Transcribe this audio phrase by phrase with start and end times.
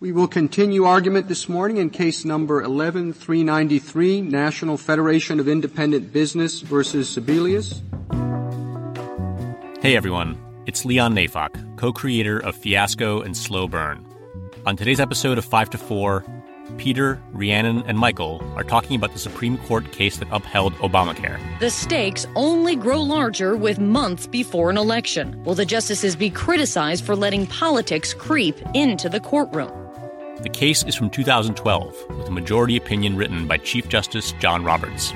[0.00, 6.62] We will continue argument this morning in case number 11393, National Federation of Independent Business
[6.62, 7.82] versus Sebelius.
[9.82, 14.06] Hey everyone, it's Leon Neyfakh, co-creator of Fiasco and Slow Burn.
[14.64, 16.24] On today's episode of 5 to 4,
[16.78, 21.38] Peter, Rhiannon, and Michael are talking about the Supreme Court case that upheld Obamacare.
[21.58, 25.44] The stakes only grow larger with months before an election.
[25.44, 29.79] Will the justices be criticized for letting politics creep into the courtroom?
[30.42, 35.12] The case is from 2012, with a majority opinion written by Chief Justice John Roberts.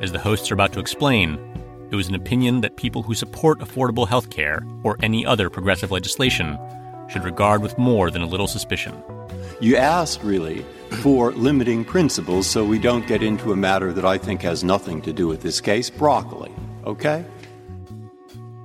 [0.00, 1.36] As the hosts are about to explain,
[1.90, 5.90] it was an opinion that people who support affordable health care or any other progressive
[5.90, 6.56] legislation
[7.08, 8.94] should regard with more than a little suspicion.
[9.58, 10.64] You asked, really,
[11.02, 15.02] for limiting principles so we don't get into a matter that I think has nothing
[15.02, 16.52] to do with this case broccoli,
[16.86, 17.24] okay?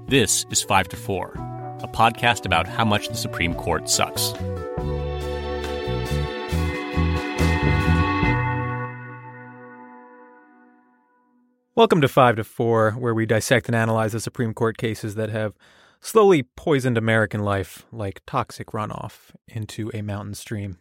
[0.07, 1.33] This is 5 to 4,
[1.81, 4.31] a podcast about how much the Supreme Court sucks.
[11.77, 15.29] Welcome to 5 to 4, where we dissect and analyze the Supreme Court cases that
[15.29, 15.55] have
[15.99, 20.77] slowly poisoned American life like toxic runoff into a mountain stream.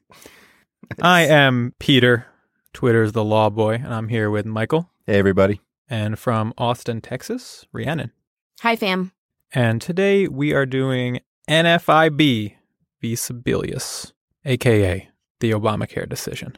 [1.03, 2.27] I am Peter,
[2.73, 4.89] Twitter's the law boy, and I'm here with Michael.
[5.05, 5.61] Hey, everybody.
[5.91, 8.13] And from Austin, Texas, Rhiannon.
[8.61, 9.11] Hi, fam.
[9.53, 11.19] And today we are doing
[11.51, 12.55] NFIB
[13.01, 13.15] v.
[13.15, 14.13] Sebelius,
[14.45, 15.09] aka
[15.41, 16.57] the Obamacare decision.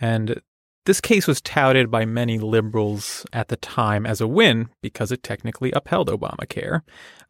[0.00, 0.40] And
[0.84, 5.22] this case was touted by many liberals at the time as a win because it
[5.22, 6.80] technically upheld Obamacare.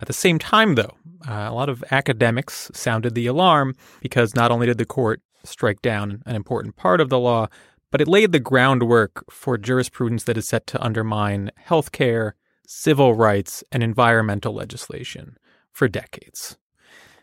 [0.01, 0.95] At the same time, though,
[1.29, 5.83] uh, a lot of academics sounded the alarm because not only did the court strike
[5.83, 7.49] down an important part of the law,
[7.91, 13.15] but it laid the groundwork for jurisprudence that is set to undermine health care, civil
[13.15, 15.37] rights, and environmental legislation
[15.73, 16.59] for decades.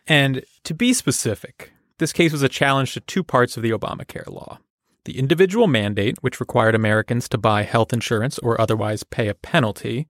[0.07, 4.27] And to be specific, this case was a challenge to two parts of the Obamacare
[4.27, 4.59] law
[5.05, 10.07] the individual mandate, which required Americans to buy health insurance or otherwise pay a penalty,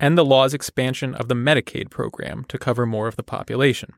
[0.00, 3.92] and the law's expansion of the Medicaid program to cover more of the population.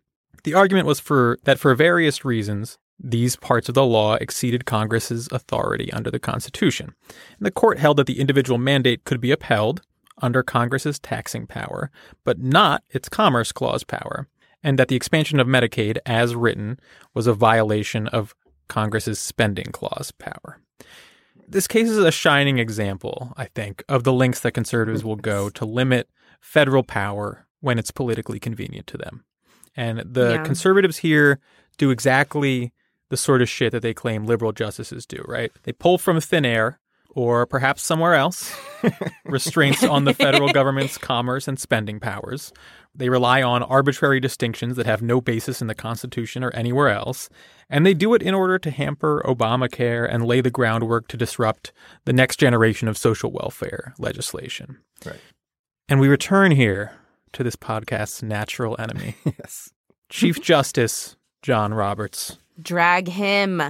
[0.45, 5.29] The argument was for that for various reasons, these parts of the law exceeded Congress's
[5.31, 6.95] authority under the Constitution.
[7.09, 9.83] And the court held that the individual mandate could be upheld
[10.23, 11.91] under Congress's taxing power,
[12.25, 14.29] but not its Commerce Clause power,
[14.63, 16.79] and that the expansion of Medicaid as written
[17.15, 18.35] was a violation of
[18.71, 20.59] Congress's spending clause power.
[21.47, 25.51] This case is a shining example, I think, of the lengths that conservatives will go
[25.51, 26.09] to limit
[26.41, 29.25] federal power when it's politically convenient to them.
[29.77, 30.45] And the yeah.
[30.45, 31.41] conservatives here
[31.77, 32.73] do exactly
[33.09, 35.51] the sort of shit that they claim liberal justices do, right?
[35.65, 36.79] They pull from thin air
[37.11, 38.55] or perhaps somewhere else
[39.25, 42.53] restraints on the federal government's commerce and spending powers.
[42.95, 47.29] They rely on arbitrary distinctions that have no basis in the Constitution or anywhere else.
[47.69, 51.73] And they do it in order to hamper Obamacare and lay the groundwork to disrupt
[52.05, 54.79] the next generation of social welfare legislation.
[55.05, 55.21] Right.
[55.89, 56.93] And we return here
[57.33, 59.15] to this podcast's natural enemy.
[59.25, 59.71] yes.
[60.09, 62.39] Chief Justice John Roberts.
[62.61, 63.63] Drag him.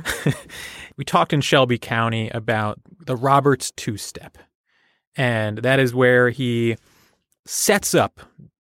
[0.97, 4.39] we talked in Shelby County about the Roberts two step.
[5.15, 6.77] And that is where he
[7.47, 8.21] sets up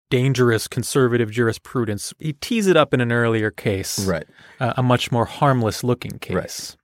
[0.09, 2.13] dangerous conservative jurisprudence.
[2.19, 4.25] He tees it up in an earlier case, right?
[4.59, 6.75] Uh, a much more harmless looking case, right.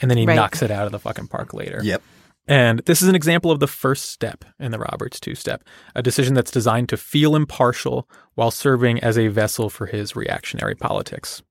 [0.00, 0.34] and then he right.
[0.34, 1.80] knocks it out of the fucking park later.
[1.82, 2.02] Yep.
[2.46, 5.62] And this is an example of the first step in the Roberts two step,
[5.94, 10.74] a decision that's designed to feel impartial while serving as a vessel for his reactionary
[10.74, 11.42] politics.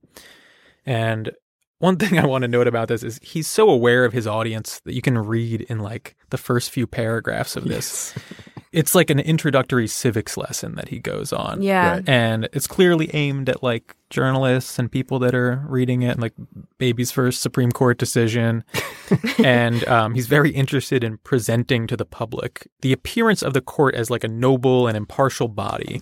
[0.85, 1.31] And
[1.77, 4.81] one thing I want to note about this is he's so aware of his audience
[4.85, 8.13] that you can read in like the first few paragraphs of this.
[8.15, 8.25] Yes.
[8.71, 11.61] it's like an introductory civics lesson that he goes on.
[11.61, 11.93] Yeah.
[11.93, 12.09] Right.
[12.09, 16.33] And it's clearly aimed at like journalists and people that are reading it, like
[16.77, 18.63] baby's first Supreme Court decision.
[19.43, 23.95] and um, he's very interested in presenting to the public the appearance of the court
[23.95, 26.01] as like a noble and impartial body.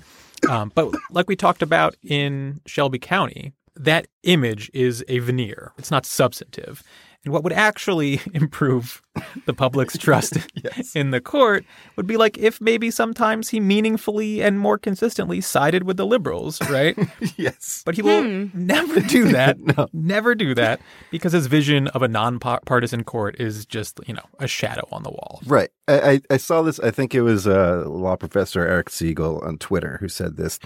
[0.49, 5.71] Um, but like we talked about in Shelby County, that image is a veneer.
[5.77, 6.83] It's not substantive.
[7.23, 9.01] And what would actually improve
[9.45, 10.95] the public's trust yes.
[10.95, 11.65] in the court
[11.95, 16.61] would be like if maybe sometimes he meaningfully and more consistently sided with the liberals,
[16.69, 16.97] right?
[17.35, 17.81] yes.
[17.85, 18.47] But he will hmm.
[18.53, 19.59] never do that.
[19.59, 19.87] no.
[19.93, 20.79] Never do that
[21.11, 25.11] because his vision of a nonpartisan court is just, you know, a shadow on the
[25.11, 25.41] wall.
[25.45, 25.69] Right.
[25.87, 29.97] I, I saw this, I think it was uh, law professor Eric Segall on Twitter
[29.99, 30.59] who said this.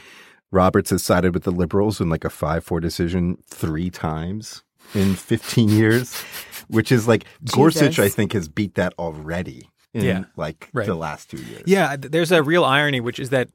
[0.51, 4.63] Roberts has sided with the liberals in like a 5 4 decision three times
[4.93, 6.21] in 15 years,
[6.67, 7.55] which is like Jesus.
[7.55, 10.85] Gorsuch, I think, has beat that already in yeah, like right.
[10.85, 11.63] the last two years.
[11.65, 11.95] Yeah.
[11.97, 13.49] There's a real irony, which is that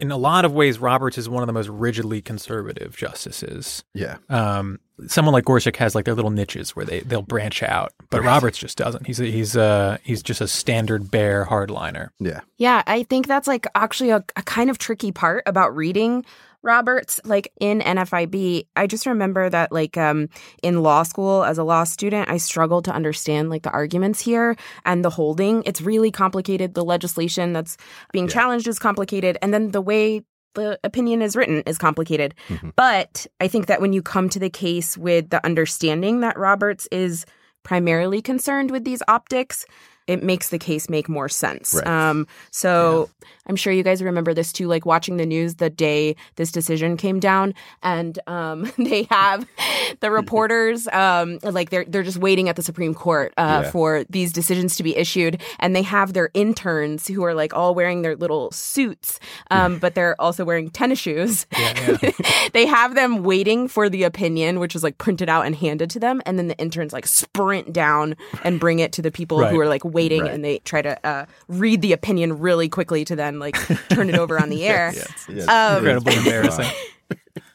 [0.00, 3.84] in a lot of ways, Roberts is one of the most rigidly conservative justices.
[3.94, 4.16] Yeah.
[4.28, 8.22] Um, someone like Gorsuch has like their little niches where they they'll branch out, but
[8.22, 9.06] Roberts just doesn't.
[9.06, 12.08] He's a, he's uh he's just a standard bear hardliner.
[12.18, 12.40] Yeah.
[12.58, 16.24] Yeah, I think that's like actually a, a kind of tricky part about reading
[16.64, 20.28] Roberts, like in NFIB, I just remember that, like, um,
[20.62, 24.56] in law school as a law student, I struggled to understand, like, the arguments here
[24.84, 25.62] and the holding.
[25.66, 26.74] It's really complicated.
[26.74, 27.76] The legislation that's
[28.12, 29.36] being challenged is complicated.
[29.42, 30.22] And then the way
[30.54, 32.34] the opinion is written is complicated.
[32.76, 36.88] But I think that when you come to the case with the understanding that Roberts
[36.90, 37.26] is
[37.62, 39.66] primarily concerned with these optics,
[40.06, 41.74] it makes the case make more sense.
[41.74, 41.86] Right.
[41.86, 43.08] Um, so
[43.46, 46.96] I'm sure you guys remember this too, like watching the news the day this decision
[46.96, 49.46] came down, and um, they have
[50.00, 53.70] the reporters um, like they're they're just waiting at the Supreme Court uh, Yeah.
[53.70, 57.74] for these decisions to be issued, and they have their interns who are like all
[57.74, 59.18] wearing their little suits,
[59.50, 61.46] um, but they're also wearing tennis shoes.
[62.52, 66.00] they have them waiting for the opinion, which is like printed out and handed to
[66.00, 69.50] them, and then the interns like sprint down and bring it to the people Right.
[69.52, 70.32] who are like waiting, Right.
[70.32, 73.56] and they try to uh, read the opinion really quickly to then like
[73.88, 74.92] turn it over on the air.
[74.94, 75.48] Yes.
[75.48, 76.66] Um, Incredibly embarrassing.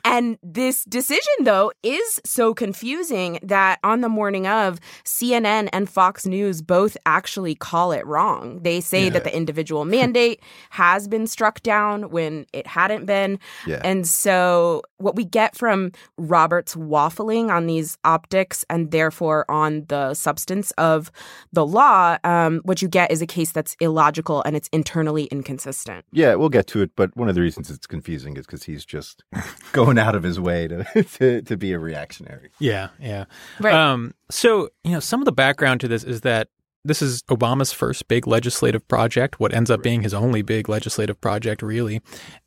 [0.03, 6.25] And this decision, though, is so confusing that on the morning of, CNN and Fox
[6.25, 8.61] News both actually call it wrong.
[8.61, 10.41] They say that the individual mandate
[10.71, 13.39] has been struck down when it hadn't been.
[13.65, 13.81] Yeah.
[13.83, 20.13] And so, what we get from Roberts waffling on these optics and therefore on the
[20.13, 21.11] substance of
[21.53, 26.05] the law, um, what you get is a case that's illogical and it's internally inconsistent.
[26.11, 28.85] Yeah, we'll get to it, but one of the reasons it's confusing is because he's
[28.85, 29.23] just
[29.71, 30.83] going out of his way to,
[31.17, 32.49] to to be a reactionary.
[32.59, 33.25] Yeah, yeah.
[33.59, 33.73] Right.
[33.73, 36.49] Um, so, you know, some of the background to this is that
[36.85, 41.19] this is Obama's first big legislative project, what ends up being his only big legislative
[41.19, 42.01] project, really.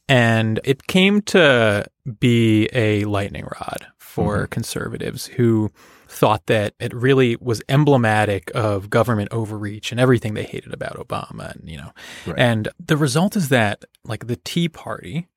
[0.08, 1.86] And it came to
[2.18, 5.70] be a lightning rod for conservatives who
[6.12, 11.54] thought that it really was emblematic of government overreach and everything they hated about Obama.
[11.54, 11.92] And, you know,
[12.26, 12.38] Right.
[12.38, 15.28] and the result is that, like, the Tea Party,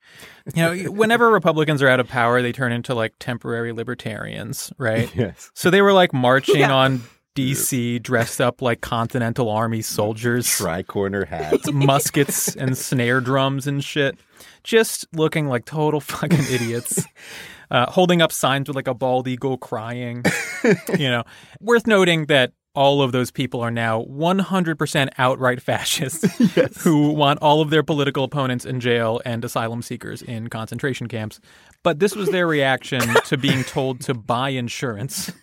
[0.54, 5.10] you know, whenever Republicans are out of power, they turn into like temporary libertarians, right?
[5.16, 5.50] Yes.
[5.56, 7.01] So they were like marching on
[7.36, 11.72] DC dressed up like Continental Army soldiers, Tri-corner hats.
[11.72, 14.18] muskets and snare drums and shit,
[14.63, 17.04] just looking like total fucking idiots.
[17.72, 20.24] Uh, holding up signs with like a bald eagle crying.
[20.98, 21.24] you know,
[21.60, 26.38] worth noting that all of those people are now 100% outright fascists
[26.84, 31.40] who want all of their political opponents in jail and asylum seekers in concentration camps.
[31.84, 35.32] But this was their reaction to being told to buy insurance.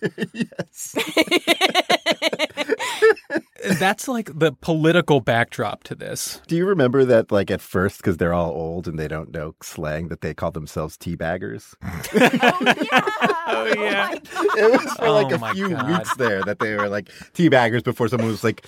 [3.79, 6.41] That's like the political backdrop to this.
[6.47, 9.55] Do you remember that, like, at first, because they're all old and they don't know
[9.63, 11.75] slang, that they call themselves teabaggers?
[13.45, 13.75] Oh, yeah.
[13.75, 14.13] Oh yeah!
[14.57, 15.89] It was for like Oh a few God.
[15.91, 18.65] weeks there that they were like teabaggers before someone was like,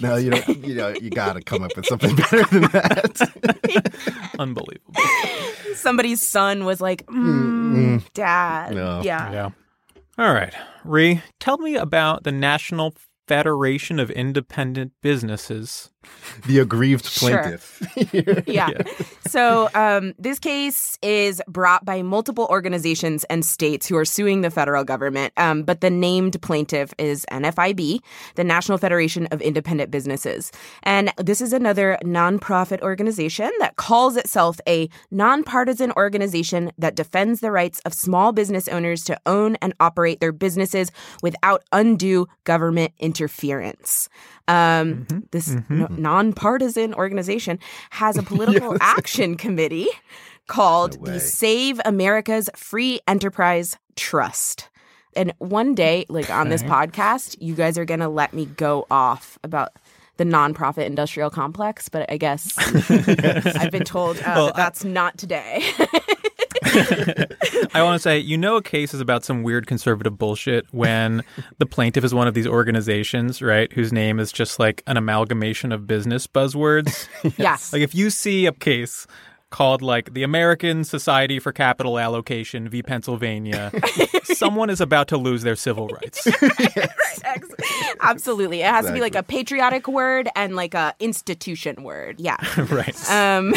[0.00, 4.32] no, you know, you know, you got to come up with something better than that.
[4.38, 4.94] Unbelievable.
[5.74, 8.74] Somebody's son was like, mm, Dad.
[8.74, 9.00] No.
[9.02, 9.32] Yeah.
[9.32, 9.50] Yeah.
[10.18, 10.54] All right.
[10.84, 12.94] Ree, tell me about the National
[13.28, 15.90] Federation of Independent Businesses.
[16.46, 17.30] The aggrieved Sure.
[17.42, 18.44] plaintiff.
[18.46, 18.70] Yeah.
[19.26, 24.50] So um, this case is brought by multiple organizations and states who are suing the
[24.50, 25.32] federal government.
[25.36, 28.00] Um, but the named plaintiff is NFIB,
[28.36, 30.50] the National Federation of Independent Businesses.
[30.82, 37.50] And this is another nonprofit organization that calls itself a nonpartisan organization that defends the
[37.50, 40.90] rights of small business owners to own and operate their businesses
[41.22, 44.08] without undue government interference.
[44.48, 45.18] Um, mm-hmm.
[45.30, 45.78] This mm-hmm.
[45.78, 46.02] no- mm-hmm.
[46.02, 47.58] nonpartisan organization
[47.90, 49.88] has a political action committee
[50.46, 51.12] called way.
[51.12, 54.68] the Save America's Free Enterprise Trust.
[55.14, 58.86] And one day, like on this podcast, you guys are going to let me go
[58.90, 59.72] off about
[60.18, 62.56] the nonprofit industrial complex, but I guess
[62.90, 65.64] I've been told uh, that that's not today.
[67.74, 71.24] I want to say, you know, a case is about some weird conservative bullshit when
[71.58, 75.72] the plaintiff is one of these organizations, right, whose name is just like an amalgamation
[75.72, 77.08] of business buzzwords.
[77.38, 77.72] yes.
[77.72, 79.06] Like if you see a case
[79.50, 82.82] called like the American Society for Capital Allocation v.
[82.82, 83.72] Pennsylvania,
[84.24, 86.26] someone is about to lose their civil rights.
[87.24, 87.48] Ex-
[88.00, 88.60] Absolutely.
[88.60, 92.20] It has to be like a patriotic word and like a institution word.
[92.20, 92.36] Yeah.
[92.70, 93.10] right.
[93.10, 93.54] Um,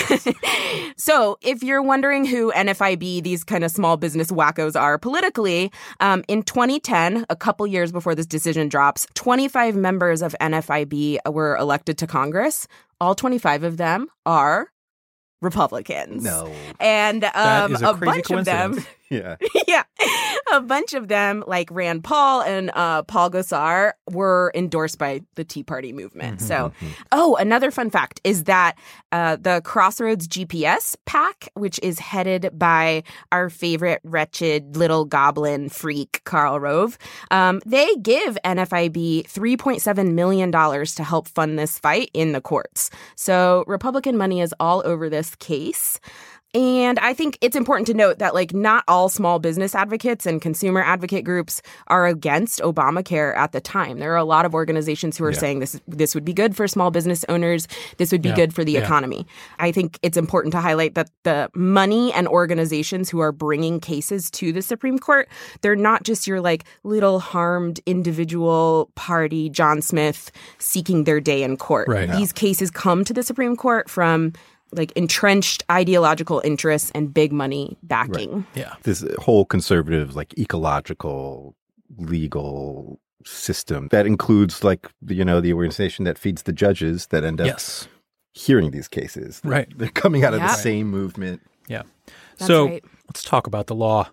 [0.98, 6.24] so, if you're wondering who NFIB, these kind of small business wackos, are politically, um,
[6.28, 11.98] in 2010, a couple years before this decision drops, 25 members of NFIB were elected
[12.00, 12.68] to Congress.
[13.00, 14.72] All 25 of them are
[15.42, 16.24] Republicans.
[16.24, 16.52] No.
[16.80, 18.86] And um, a a, bunch of them.
[19.12, 19.36] Yeah.
[19.68, 19.84] yeah.
[20.54, 25.44] A bunch of them, like Rand Paul and uh, Paul Gosar, were endorsed by the
[25.44, 26.38] Tea Party movement.
[26.38, 26.72] Mm-hmm, so,
[27.12, 28.78] oh, another fun fact is that
[29.12, 36.22] uh, the Crossroads GPS PAC, which is headed by our favorite wretched little goblin freak,
[36.24, 36.98] Karl Rove,
[37.32, 42.90] um, they give NFIB $3.7 million to help fund this fight in the courts.
[43.16, 46.00] So, Republican money is all over this case.
[46.54, 50.42] And I think it's important to note that, like, not all small business advocates and
[50.42, 54.00] consumer advocate groups are against Obamacare at the time.
[54.00, 55.40] There are a lot of organizations who are Yeah.
[55.40, 57.70] saying this this would be good for small business owners.
[57.98, 58.36] This would be Yeah.
[58.36, 58.82] good for the Yeah.
[58.82, 59.26] economy.
[59.60, 64.30] I think it's important to highlight that the money and organizations who are bringing cases
[64.32, 65.30] to the Supreme Court,
[65.62, 71.56] they're not just your like little harmed individual party, John Smith, seeking their day in
[71.56, 71.88] court.
[71.88, 72.12] Right.
[72.12, 74.34] These cases come to the Supreme Court from
[74.74, 78.46] like entrenched ideological interests and big money backing.
[78.56, 78.76] Yeah.
[78.84, 81.56] This whole conservative, like ecological,
[81.98, 87.40] legal system that includes like you know the organization that feeds the judges that end
[87.40, 87.88] up Yes.
[88.34, 89.42] hearing these cases.
[89.44, 89.68] Right.
[89.78, 91.42] They're coming out of the same movement.
[91.68, 91.84] Yeah.
[92.38, 92.84] That's so right.
[93.08, 94.10] let's talk about the law.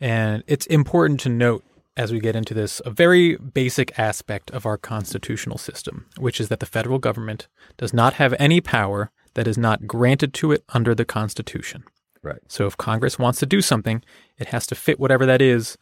[0.00, 1.64] And it's important to note
[1.96, 6.48] as we get into this a very basic aspect of our constitutional system, which is
[6.48, 10.64] that the federal government does not have any power that is not granted to it
[10.70, 11.84] under the Constitution.
[12.22, 12.40] Right.
[12.48, 14.02] So if Congress wants to do something,
[14.38, 15.76] it has to fit whatever that is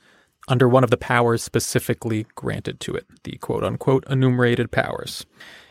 [0.49, 5.27] under one of the powers specifically granted to it, the quote unquote enumerated powers.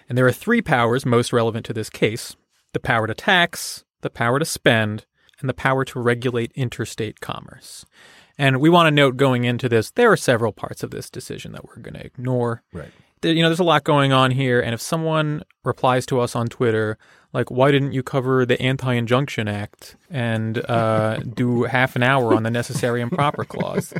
[0.07, 2.35] And there are three powers most relevant to this case
[2.73, 5.05] the power to tax, the power to spend,
[5.39, 7.85] and the power to regulate interstate commerce.
[8.37, 11.51] And we want to note going into this, there are several parts of this decision
[11.53, 12.61] that we're going to ignore.
[12.71, 12.91] Right.
[13.23, 14.61] You know, there's a lot going on here.
[14.61, 16.97] And if someone replies to us on Twitter,
[17.33, 22.33] like, why didn't you cover the Anti Injunction Act and uh, do half an hour
[22.33, 23.93] on the necessary and proper clause?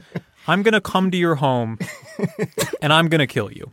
[0.47, 1.77] I'm going to come to your home
[2.81, 3.69] and I'm going to kill you.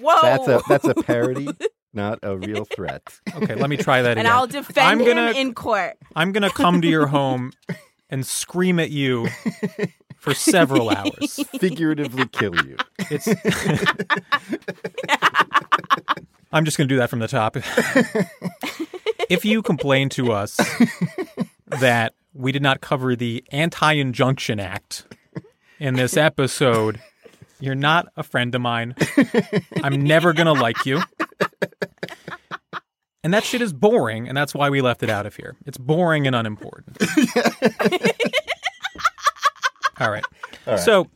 [0.00, 0.18] Whoa.
[0.22, 1.48] That's a that's a parody,
[1.92, 3.02] not a real threat.
[3.34, 4.32] Okay, let me try that and again.
[4.32, 5.96] I'll defend I'm gonna, him in court.
[6.16, 7.52] I'm going to come to your home
[8.08, 9.28] and scream at you
[10.18, 11.40] for several hours.
[11.58, 12.76] Figuratively kill you.
[13.10, 13.26] It's
[16.52, 17.56] I'm just going to do that from the top.
[19.28, 20.58] if you complain to us
[21.66, 25.06] that we did not cover the Anti-Injunction Act
[25.78, 27.00] in this episode,
[27.60, 28.94] you're not a friend of mine.
[29.82, 31.00] I'm never going to like you.
[33.22, 35.54] And that shit is boring, and that's why we left it out of here.
[35.66, 36.96] It's boring and unimportant.
[40.00, 40.24] All right.
[40.78, 41.08] So,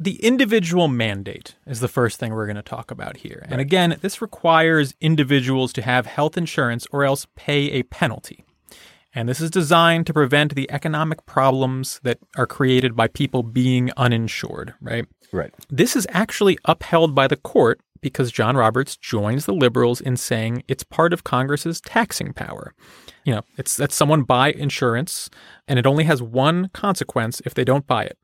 [0.00, 3.44] the individual mandate is the first thing we're going to talk about here.
[3.50, 8.42] And again, this requires individuals to have health insurance or else pay a penalty.
[9.14, 13.90] And this is designed to prevent the economic problems that are created by people being
[13.96, 15.04] uninsured, right?
[15.32, 15.52] Right.
[15.68, 20.62] This is actually upheld by the court because John Roberts joins the liberals in saying
[20.66, 22.72] it's part of Congress's taxing power.
[23.24, 25.28] You know, it's that someone buy insurance
[25.68, 28.16] and it only has one consequence if they don't buy it.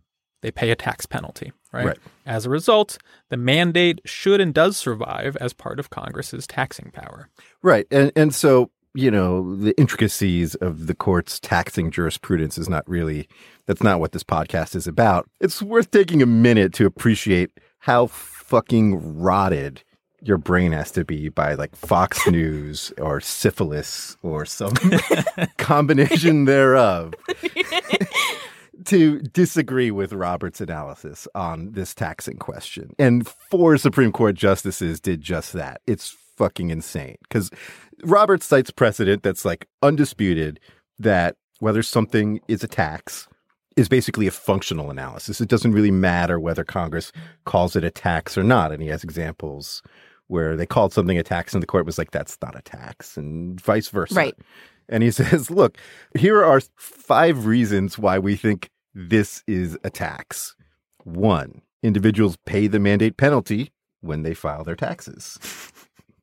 [0.47, 1.87] They pay a tax penalty, right?
[1.87, 1.99] Right.
[2.25, 2.99] As a result,
[3.31, 7.29] the mandate should and does survive as part of Congress's taxing power.
[7.63, 7.85] Right.
[7.91, 13.29] And and so, you know, the intricacies of the court's taxing jurisprudence is not really
[13.67, 15.29] that's not what this podcast is about.
[15.41, 17.51] It's worth taking a minute to appreciate
[17.81, 19.83] how fucking rotted
[20.23, 24.75] your brain has to be by like Fox News or syphilis or some
[25.59, 27.15] combination thereof
[28.85, 32.95] to disagree with Robert's analysis on this taxing question.
[32.99, 35.81] And four Supreme Court justices did just that.
[35.87, 37.51] It's fucking insane because
[38.05, 40.61] Roberts cites precedent that's like undisputed
[40.99, 43.27] that whether something is a tax
[43.77, 45.41] is basically a functional analysis.
[45.41, 47.13] It doesn't really matter whether Congress
[47.45, 48.73] calls it a tax or not.
[48.73, 49.83] And he has examples
[50.29, 53.17] where they called something a tax and the court was like, that's not a tax,
[53.17, 54.15] and vice versa.
[54.15, 54.37] Right.
[54.89, 55.79] And he says, look,
[56.19, 60.57] here are five reasons why we think this is a tax.
[61.05, 65.39] One, individuals pay the mandate penalty when they file their taxes.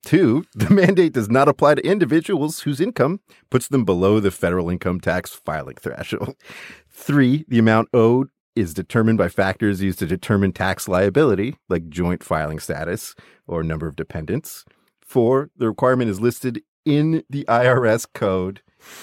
[0.05, 4.70] Two, the mandate does not apply to individuals whose income puts them below the federal
[4.70, 6.36] income tax filing threshold.
[6.89, 12.22] Three, the amount owed is determined by factors used to determine tax liability, like joint
[12.22, 13.15] filing status
[13.48, 14.65] or number of dependents.
[15.01, 18.61] Four, the requirement is listed in the IRS code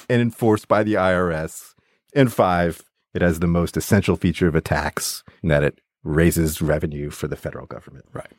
[0.08, 1.74] and enforced by the IRS.
[2.14, 2.82] And five,
[3.14, 7.28] it has the most essential feature of a tax in that it raises revenue for
[7.28, 8.06] the federal government.
[8.12, 8.30] Right.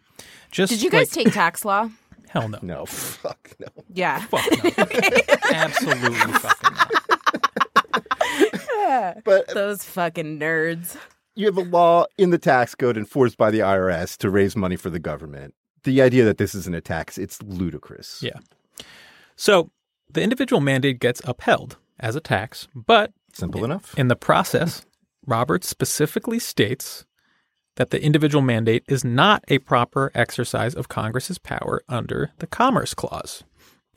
[0.51, 1.89] Just Did you guys like- take tax law?
[2.29, 2.60] hell no.
[2.62, 3.67] No, fuck no.
[3.93, 4.19] Yeah.
[4.25, 4.86] Fuck no.
[5.51, 6.83] Absolutely fucking no.
[9.24, 10.98] But Those fucking nerds.
[11.36, 14.75] you have a law in the tax code enforced by the IRS to raise money
[14.75, 15.53] for the government.
[15.83, 18.21] The idea that this isn't a tax, it's ludicrous.
[18.21, 18.39] Yeah.
[19.41, 19.71] So
[20.07, 23.98] the individual mandate gets upheld as a tax, but Simple enough.
[23.98, 24.86] in the process,
[25.25, 27.05] Roberts specifically states
[27.75, 32.93] that the individual mandate is not a proper exercise of Congress's power under the Commerce
[32.93, 33.43] Clause.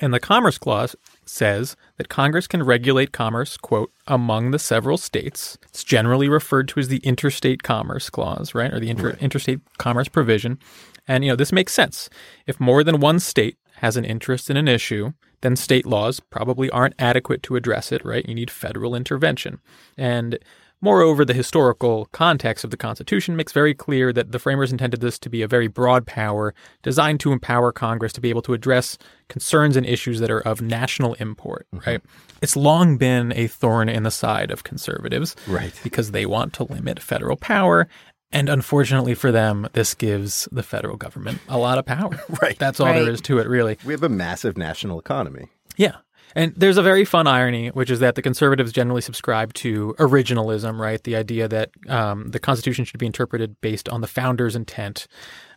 [0.00, 0.96] And the Commerce Clause
[1.26, 5.58] says that Congress can regulate commerce, quote, among the several states.
[5.68, 8.72] It's generally referred to as the Interstate Commerce Clause, right?
[8.72, 10.58] Or the inter- Interstate Commerce Provision.
[11.06, 12.08] And, you know, this makes sense.
[12.46, 15.12] If more than one state has an interest in an issue,
[15.44, 18.26] then state laws probably aren't adequate to address it, right?
[18.26, 19.60] You need federal intervention.
[19.96, 20.38] And
[20.84, 25.18] Moreover, the historical context of the Constitution makes very clear that the framers intended this
[25.20, 28.98] to be a very broad power designed to empower Congress to be able to address
[29.30, 31.88] concerns and issues that are of national import, mm-hmm.
[31.88, 32.02] right?
[32.42, 35.72] It's long been a thorn in the side of conservatives, Right.
[35.82, 37.88] Because they want to limit federal power.
[38.34, 42.10] And unfortunately for them, this gives the federal government a lot of power.
[42.42, 42.58] Right.
[42.58, 43.02] That's all Right.
[43.04, 43.78] there is to it, really.
[43.84, 45.48] We have a massive national economy.
[45.76, 45.96] Yeah.
[46.34, 50.80] And there's a very fun irony, which is that the conservatives generally subscribe to originalism,
[50.80, 51.00] right?
[51.02, 55.06] The idea that um, the Constitution should be interpreted based on the founders' intent.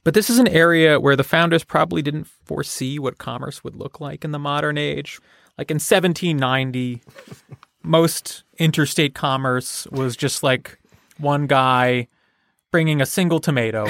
[0.03, 4.00] But this is an area where the founders probably didn't foresee what commerce would look
[4.00, 5.19] like in the modern age.
[5.57, 7.01] Like in 1790,
[7.81, 10.77] most interstate commerce was just like
[11.17, 12.07] one guy
[12.72, 13.88] bringing a single tomato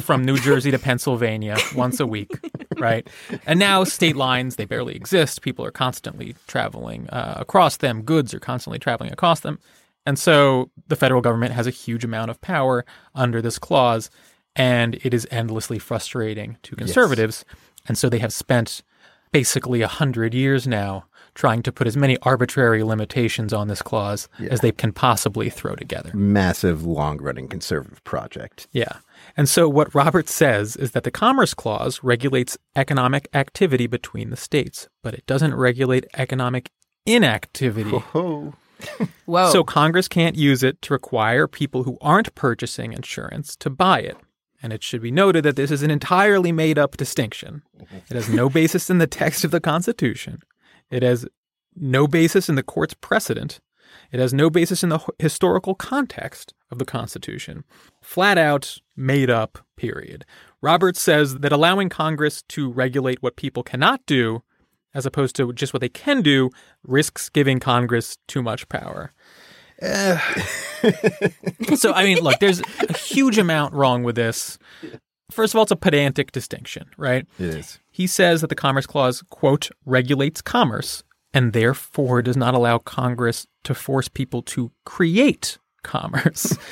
[0.00, 2.30] from New Jersey to Pennsylvania once a week,
[2.78, 3.08] right?
[3.46, 5.42] And now state lines, they barely exist.
[5.42, 9.58] People are constantly traveling uh, across them, goods are constantly traveling across them.
[10.06, 14.10] And so the federal government has a huge amount of power under this clause,
[14.54, 17.44] and it is endlessly frustrating to conservatives.
[17.88, 18.82] And so they have spent
[19.32, 24.28] basically a hundred years now trying to put as many arbitrary limitations on this clause
[24.50, 26.10] as they can possibly throw together.
[26.14, 28.66] Massive, long running conservative project.
[28.72, 28.98] Yeah.
[29.36, 34.36] And so what Roberts says is that the Commerce Clause regulates economic activity between the
[34.36, 36.70] states, but it doesn't regulate economic
[37.06, 37.90] inactivity.
[39.24, 39.50] Whoa.
[39.50, 44.16] So Congress can't use it to require people who aren't purchasing insurance to buy it.
[44.62, 47.62] And it should be noted that this is an entirely made up distinction.
[48.08, 50.40] It has no basis in the text of the Constitution.
[50.94, 51.26] It has
[51.74, 53.58] no basis in the court's precedent.
[54.12, 57.64] It has no basis in the historical context of the Constitution.
[58.00, 60.24] Flat out made up, period.
[60.62, 64.44] Roberts says that allowing Congress to regulate what people cannot do,
[64.94, 66.50] as opposed to just what they can do,
[66.84, 69.12] risks giving Congress too much power.
[69.80, 70.16] Eh.
[71.74, 74.58] so, I mean, look, there's a huge amount wrong with this.
[75.30, 77.26] First of all, it's a pedantic distinction, right?
[77.38, 77.78] It is.
[77.90, 83.46] He says that the Commerce Clause, quote, regulates commerce and therefore does not allow Congress
[83.64, 86.56] to force people to create commerce.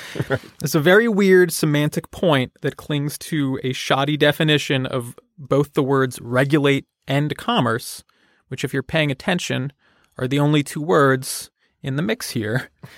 [0.62, 5.82] It's a very weird semantic point that clings to a shoddy definition of both the
[5.82, 8.04] words regulate and commerce,
[8.48, 9.72] which, if you're paying attention,
[10.16, 11.50] are the only two words
[11.82, 12.70] in the mix here.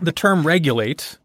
[0.00, 1.18] the term regulate,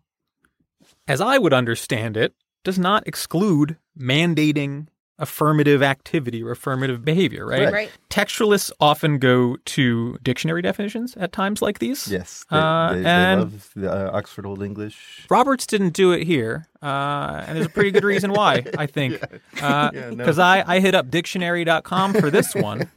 [1.08, 4.88] as I would understand it, does not exclude mandating
[5.20, 7.72] affirmative activity or affirmative behavior, right?
[7.72, 7.92] Right.
[8.10, 12.08] Textualists often go to dictionary definitions at times like these.
[12.08, 12.44] Yes.
[12.50, 15.28] They, Uh, they, they and- love the uh, Oxford Old English.
[15.30, 19.22] Roberts didn't do it here, uh, and there's a pretty good reason why, I think.
[19.54, 22.90] Because I, I hit up dictionary.com for this one,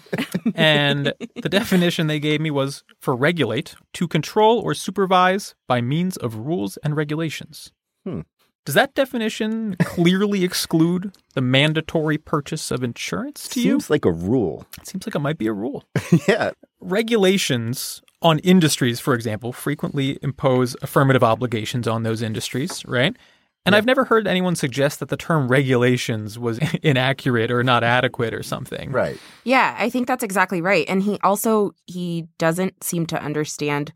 [0.54, 6.16] and the definition they gave me was for regulate, to control or supervise by means
[6.16, 7.72] of rules and regulations.
[8.04, 8.22] Hmm.
[8.68, 13.70] Does that definition clearly exclude the mandatory purchase of insurance to you?
[13.70, 14.66] Seems like a rule.
[14.76, 15.84] It seems like it might be a rule
[16.28, 16.50] yeah.
[16.78, 23.16] regulations on industries, for example, frequently impose affirmative obligations on those industries, right?
[23.64, 28.34] And I've never heard anyone suggest that the term regulations was inaccurate or not adequate
[28.34, 28.92] or something.
[28.92, 29.18] Right.
[29.44, 30.84] Yeah, I think that's exactly right.
[30.90, 33.94] And he also he doesn't seem to understand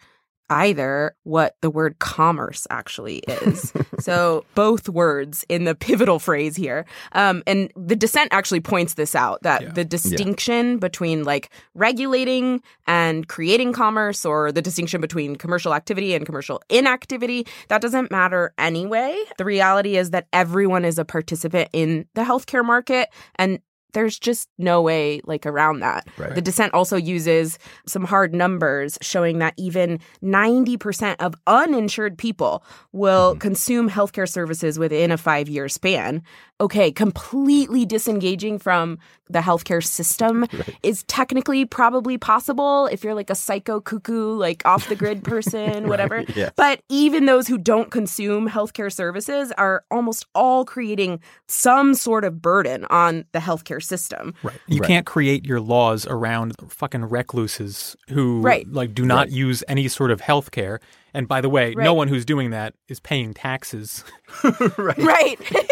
[0.50, 3.72] either what the word commerce actually is.
[4.00, 6.84] so both words in the pivotal phrase here.
[7.12, 9.72] Um, and the dissent actually points this out that Yeah.
[9.72, 16.26] the distinction between like regulating and creating commerce or the distinction between commercial activity and
[16.26, 19.16] commercial inactivity, that doesn't matter anyway.
[19.38, 23.58] The reality is that everyone is a participant in the healthcare market and
[23.92, 26.08] there's just no way like around that.
[26.16, 26.34] Right.
[26.34, 33.32] The dissent also uses some hard numbers showing that even 90% of uninsured people will
[33.32, 33.40] mm-hmm.
[33.40, 36.22] consume healthcare services within a 5-year span.
[36.60, 40.46] Okay, completely disengaging from the healthcare system
[40.82, 45.88] is technically probably possible if you're like a psycho cuckoo like off the grid person,
[45.92, 46.24] whatever.
[46.36, 46.52] yes.
[46.56, 52.40] But even those who don't consume healthcare services are almost all creating some sort of
[52.40, 54.34] burden on the healthcare system.
[54.42, 54.58] Right.
[54.66, 54.86] You Right.
[54.88, 58.66] can't create your laws around fucking recluses who Right.
[58.72, 60.80] like do not use any sort of health care.
[61.14, 61.84] And by the way, Right.
[61.84, 64.04] no one who's doing that is paying taxes.
[64.78, 65.38] Right.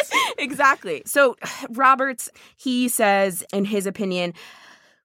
[0.38, 1.02] exactly.
[1.06, 1.36] So
[1.70, 4.34] Roberts, he says in his opinion,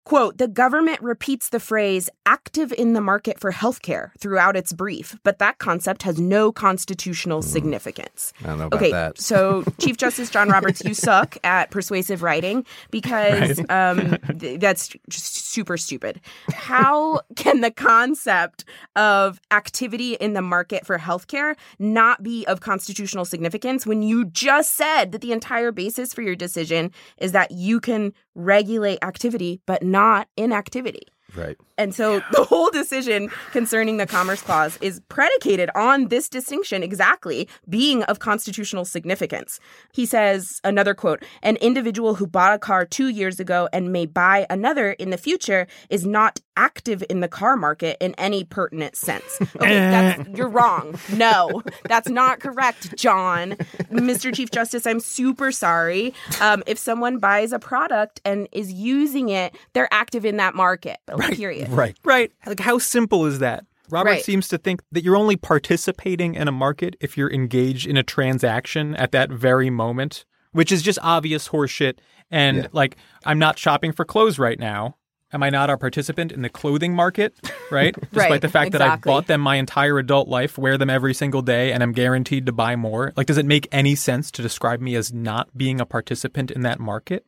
[0.06, 5.18] quote, the government repeats the phrase active in the market for healthcare throughout its brief,
[5.24, 8.32] but that concept has no constitutional significance.
[8.44, 9.20] I don't know about Okay, that.
[9.20, 15.48] so Chief Justice John Roberts, you suck at persuasive writing because um, th- that's just
[15.48, 16.22] super stupid.
[16.54, 18.64] How can the concept
[18.96, 24.76] of activity in the market for healthcare not be of constitutional significance when you just
[24.76, 29.82] said that the entire basis for your decision is that you can regulate activity but
[29.96, 31.08] not inactivity?
[31.36, 31.58] Right.
[31.78, 37.50] And so the whole decision concerning the Commerce Clause is predicated on this distinction exactly
[37.68, 39.60] being of constitutional significance.
[39.92, 44.06] He says, another quote, an individual who bought a car two years ago and may
[44.06, 48.96] buy another in the future is not active in the car market in any pertinent
[48.96, 49.40] sense.
[49.56, 50.98] Okay, that's, you're wrong.
[51.14, 53.52] No, that's not correct, John.
[53.92, 54.36] Mr.
[54.36, 56.14] Chief Justice, I'm super sorry.
[56.42, 61.00] Um, if someone buys a product and is using it, they're active in that market.
[61.34, 61.70] Period.
[61.70, 61.96] Right.
[62.04, 62.32] Right.
[62.46, 63.66] Like, how simple is that?
[63.92, 64.24] Robert Right.
[64.24, 68.04] seems to think that you're only participating in a market if you're engaged in a
[68.04, 72.00] transaction at that very moment, which is just obvious horseshit.
[72.32, 72.68] And Yeah.
[72.72, 74.96] like, I'm not shopping for clothes right now.
[75.34, 77.36] Am I not a participant in the clothing market?
[77.70, 77.94] Right?
[78.14, 81.14] Despite Right, the fact that I've bought them my entire adult life, wear them every
[81.14, 83.12] single day, and I'm guaranteed to buy more.
[83.18, 86.62] Like, does it make any sense to describe me as not being a participant in
[86.62, 87.26] that market?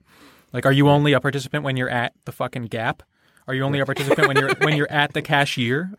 [0.54, 3.04] Like, are you only a participant when you're at the fucking Gap?
[3.48, 5.92] Are you only a participant when you're when you're at the cashier?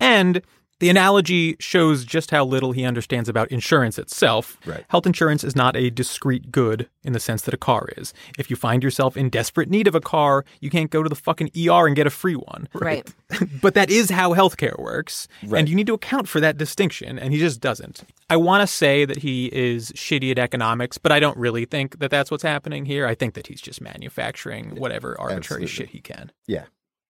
[0.00, 0.42] And
[0.78, 4.58] the analogy shows just how little he understands about insurance itself.
[4.66, 4.84] Right.
[4.88, 8.12] Health insurance is not a discrete good in the sense that a car is.
[8.38, 11.14] If you find yourself in desperate need of a car, you can't go to the
[11.14, 12.68] fucking ER and get a free one.
[12.74, 13.10] Right.
[13.62, 15.28] but that is how healthcare works.
[15.46, 15.60] Right.
[15.60, 18.04] And you need to account for that distinction, and he just doesn't.
[18.28, 22.00] I want to say that he is shitty at economics, but I don't really think
[22.00, 23.06] that that's what's happening here.
[23.06, 25.66] I think that he's just manufacturing whatever arbitrary Absolutely.
[25.68, 26.32] shit he can.
[26.46, 26.64] Yeah.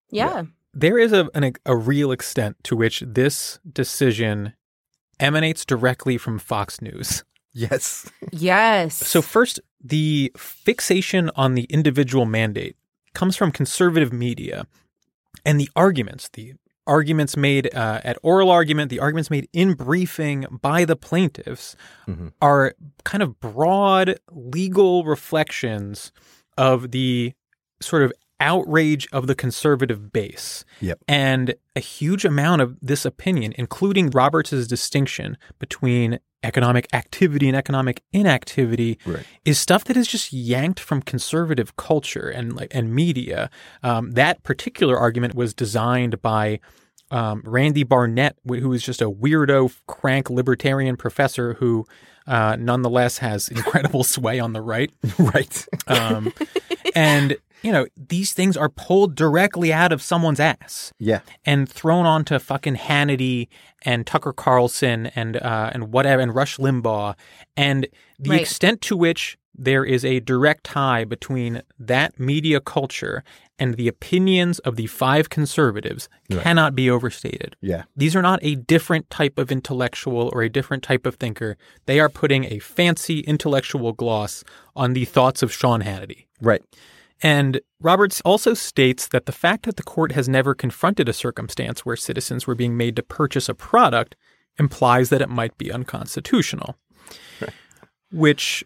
[0.09, 0.43] Yeah.
[0.73, 4.53] There is a, an, a real extent to which this decision
[5.19, 7.23] emanates directly from Fox News.
[7.53, 8.07] Yes.
[8.31, 8.93] Yes.
[8.95, 12.75] So, first, the fixation on the individual mandate
[13.15, 14.67] comes from conservative media,
[15.43, 16.53] and the arguments, the
[16.85, 21.75] arguments made uh, at oral argument, the arguments made in briefing by the plaintiffs,
[22.07, 22.31] Mhm.
[22.43, 26.11] are kind of broad legal reflections
[26.59, 27.33] of the
[27.81, 30.63] sort of outrage of the conservative base.
[30.81, 30.99] Yep.
[31.07, 38.03] And a huge amount of this opinion, including Roberts' distinction between economic activity and economic
[38.13, 39.25] inactivity, Right.
[39.43, 43.49] is stuff that is just yanked from conservative culture and and media.
[43.83, 46.59] Um, that particular argument was designed by
[47.09, 51.85] um, Randy Barnett, who is just a weirdo, crank libertarian professor who,
[52.27, 54.91] uh, nonetheless, has incredible sway on the right.
[55.17, 55.65] Right.
[55.87, 56.33] Um,
[56.93, 61.19] and you know these things are pulled directly out of someone's ass Yeah.
[61.45, 63.47] and thrown onto fucking Hannity
[63.83, 67.15] and Tucker Carlson and uh, and whatever and Rush Limbaugh,
[67.55, 67.87] and
[68.19, 68.41] the Right.
[68.41, 73.23] extent to which there is a direct tie between that media culture
[73.57, 76.41] and the opinions of the five conservatives Right.
[76.43, 77.55] cannot be overstated.
[77.59, 77.83] Yeah.
[77.95, 81.57] These are not a different type of intellectual or a different type of thinker.
[81.87, 84.43] They are putting a fancy intellectual gloss
[84.75, 86.27] on the thoughts of Sean Hannity.
[86.39, 86.61] Right.
[87.21, 91.85] And Roberts also states that the fact that the court has never confronted a circumstance
[91.85, 94.15] where citizens were being made to purchase a product
[94.59, 96.77] implies that it might be unconstitutional.
[98.11, 98.63] Which,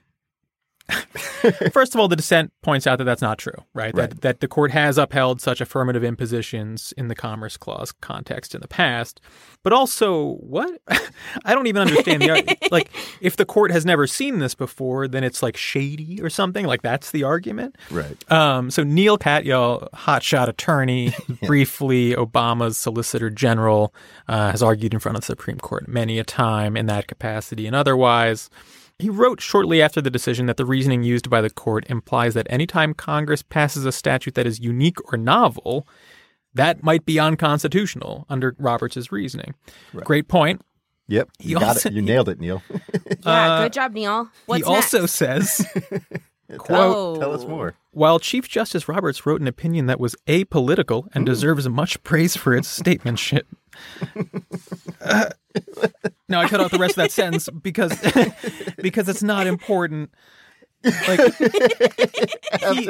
[1.71, 3.95] first of all, the dissent points out that that's not true, right?
[3.95, 4.09] Right.
[4.09, 8.61] That, that the court has upheld such affirmative impositions in the Commerce Clause context in
[8.61, 9.21] the past.
[9.63, 10.81] But also, what?
[11.45, 12.89] I don't even understand the like.
[13.21, 16.65] If the court has never seen this before, then it's like shady or something.
[16.65, 17.77] Like that's the argument.
[17.89, 18.31] Right.
[18.31, 21.13] Um, so Neal Katyal, hotshot attorney,
[21.45, 23.93] briefly Obama's Solicitor General,
[24.27, 27.67] uh, has argued in front of the Supreme Court many a time in that capacity
[27.67, 28.49] and otherwise.
[29.01, 32.45] He wrote shortly after the decision that the reasoning used by the court implies that
[32.49, 35.87] anytime Congress passes a statute that is unique or novel,
[36.53, 39.55] that might be unconstitutional under Roberts' reasoning.
[40.03, 40.61] Great point.
[41.07, 41.29] Yep.
[41.39, 41.95] You got also- it.
[41.95, 42.61] You nailed it, Neal.
[43.25, 44.29] Yeah, uh, good job, Neal.
[44.45, 45.65] What's he also next?
[46.51, 47.19] says, Oh.
[47.19, 47.75] Tell us more.
[47.91, 52.53] while Chief Justice Roberts wrote an opinion that was apolitical and deserves much praise for
[52.55, 53.43] its statementship.
[55.01, 55.29] Uh,
[56.29, 57.91] no, I cut out the rest of that sentence because
[58.81, 60.11] because it's not important.
[60.83, 61.35] Like
[62.73, 62.89] he,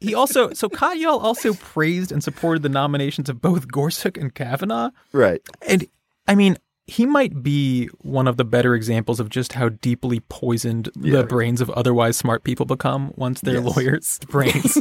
[0.00, 4.90] he also so Katyal also praised and supported the nominations of both Gorsuch and Kavanaugh.
[5.12, 5.42] Right.
[5.66, 5.86] And
[6.26, 10.88] I mean, he might be one of the better examples of just how deeply poisoned
[10.96, 13.76] the brains of otherwise smart people become once they're Yes.
[13.76, 14.78] lawyers' brains.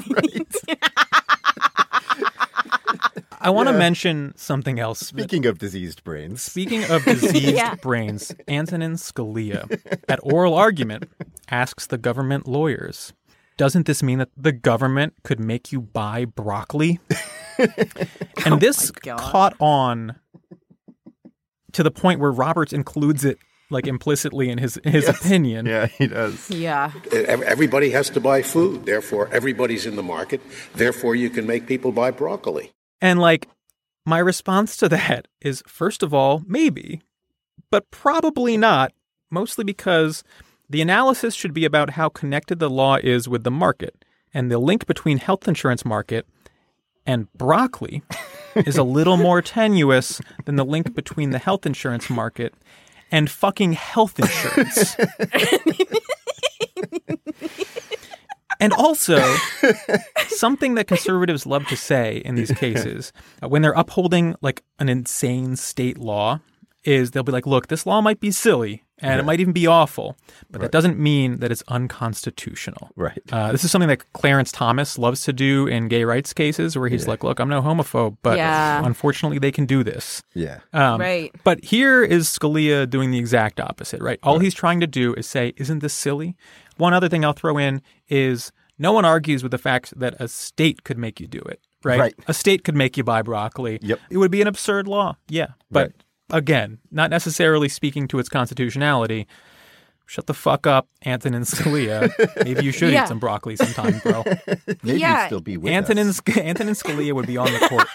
[3.43, 4.99] I want to mention something else.
[4.99, 7.75] Speaking of diseased brains, Speaking of diseased Yeah.
[7.75, 9.67] brains, Antonin Scalia,
[10.07, 11.05] at oral argument,
[11.49, 13.13] asks the government lawyers,
[13.57, 16.99] doesn't this mean that the government could make you buy broccoli?
[17.57, 20.15] and oh this caught on
[21.73, 23.37] to the point where Roberts includes it
[23.71, 25.65] like implicitly in his his opinion.
[25.65, 26.49] yeah, he does.
[26.49, 26.91] Yeah.
[27.11, 28.85] Everybody has to buy food.
[28.85, 30.41] Therefore, everybody's in the market.
[30.75, 32.71] Therefore, you can make people buy broccoli.
[32.99, 33.47] And like
[34.05, 37.01] my response to that is first of all, maybe,
[37.69, 38.91] but probably not,
[39.29, 40.23] mostly because
[40.69, 44.05] the analysis should be about how connected the law is with the market.
[44.33, 46.25] And the link between health insurance market
[47.05, 48.03] and broccoli
[48.55, 52.53] is a little more tenuous than the link between the health insurance market
[53.11, 54.95] and fucking health insurance.
[58.61, 59.19] And also,
[60.27, 63.11] something that conservatives love to say in these cases,
[63.41, 66.41] uh, when they're upholding like an insane state law,
[66.83, 69.67] is they'll be like, look, this law might be silly and it might even be
[69.67, 70.15] awful,
[70.49, 72.89] but that doesn't mean that it's unconstitutional.
[72.95, 73.21] Right.
[73.31, 76.89] Uh, this is something that Clarence Thomas loves to do in gay rights cases where
[76.89, 78.85] he's like, look, I'm no homophobe, but Yeah.
[78.85, 80.21] unfortunately they can do this.
[80.33, 80.59] Yeah.
[80.73, 81.33] Um, Right.
[81.43, 84.19] But here is Scalia doing the exact opposite, right?
[84.23, 86.35] All he's trying to do is say, isn't this silly?
[86.77, 90.27] One other thing I'll throw in is no one argues with the fact that a
[90.27, 91.99] state could make you do it, right?
[91.99, 92.15] Right.
[92.27, 93.79] A state could make you buy broccoli.
[93.81, 93.99] Yep.
[94.09, 95.49] It would be an absurd law, yeah.
[95.69, 95.95] But Right.
[96.31, 99.27] Again, not necessarily speaking to its constitutionality.
[100.07, 102.11] Shut the fuck up, Antonin Scalia.
[102.43, 103.03] Maybe you should Yeah.
[103.03, 104.23] eat some broccoli sometime, bro.
[104.83, 105.21] Maybe Yeah.
[105.21, 106.19] he'd still be with Antonin, us.
[106.35, 107.87] Antonin Scalia would be on the court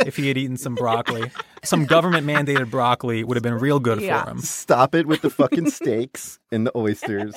[0.06, 1.30] if he had eaten some broccoli.
[1.64, 4.22] Some government mandated broccoli would have been real good Yeah.
[4.24, 4.38] for him.
[4.40, 7.34] Stop it with the fucking steaks and the oysters.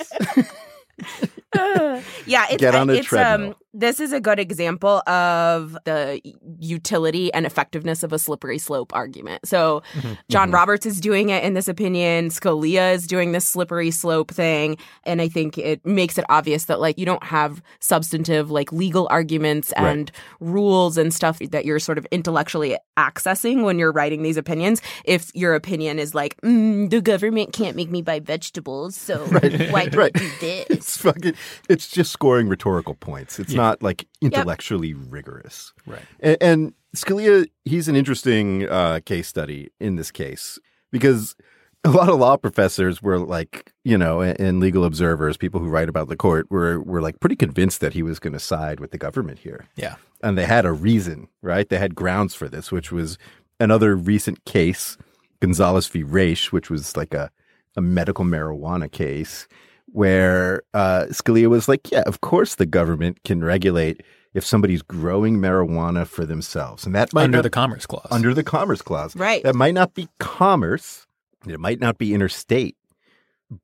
[2.25, 3.49] yeah, it's, Get on a it's treadmill.
[3.51, 6.21] um this is a good example of the
[6.59, 9.45] utility and effectiveness of a slippery slope argument.
[9.47, 10.13] So Mm-hmm.
[10.29, 14.77] John Roberts is doing it in this opinion, Scalia is doing this slippery slope thing,
[15.03, 19.07] and I think it makes it obvious that like you don't have substantive like legal
[19.09, 24.37] arguments and rules and stuff that you're sort of intellectually accessing when you're writing these
[24.37, 29.25] opinions if your opinion is like mm, the government can't make me buy vegetables, so
[29.31, 29.71] right.
[29.71, 30.13] why do Right.
[30.13, 30.65] Do this?
[30.69, 31.35] It's fucking.
[31.69, 33.39] It's just scoring rhetorical points.
[33.39, 35.73] It's not like intellectually rigorous.
[35.85, 36.01] Right.
[36.19, 40.59] And, and Scalia, he's an interesting uh, case study in this case
[40.91, 41.35] because
[41.83, 45.67] a lot of law professors were like, you know, and, and legal observers, people who
[45.67, 48.79] write about the court, were were like pretty convinced that he was going to side
[48.79, 49.67] with the government here.
[49.75, 49.95] Yeah.
[50.23, 51.67] and they had a reason, right?
[51.69, 53.17] They had grounds for this, which was
[53.59, 54.97] another recent case,
[55.39, 56.03] Gonzales v.
[56.03, 57.29] Raich, which was like a,
[57.77, 59.47] a medical marijuana case
[59.95, 64.03] where uh, Scalia was like, yeah, of course the government can regulate
[64.33, 66.85] if somebody's growing marijuana for themselves.
[66.85, 68.07] And that might Under not- the Commerce Clause.
[68.11, 69.15] under the Commerce Clause.
[69.15, 69.41] Right.
[69.43, 71.07] That might not be commerce.
[71.47, 72.75] It might not be interstate,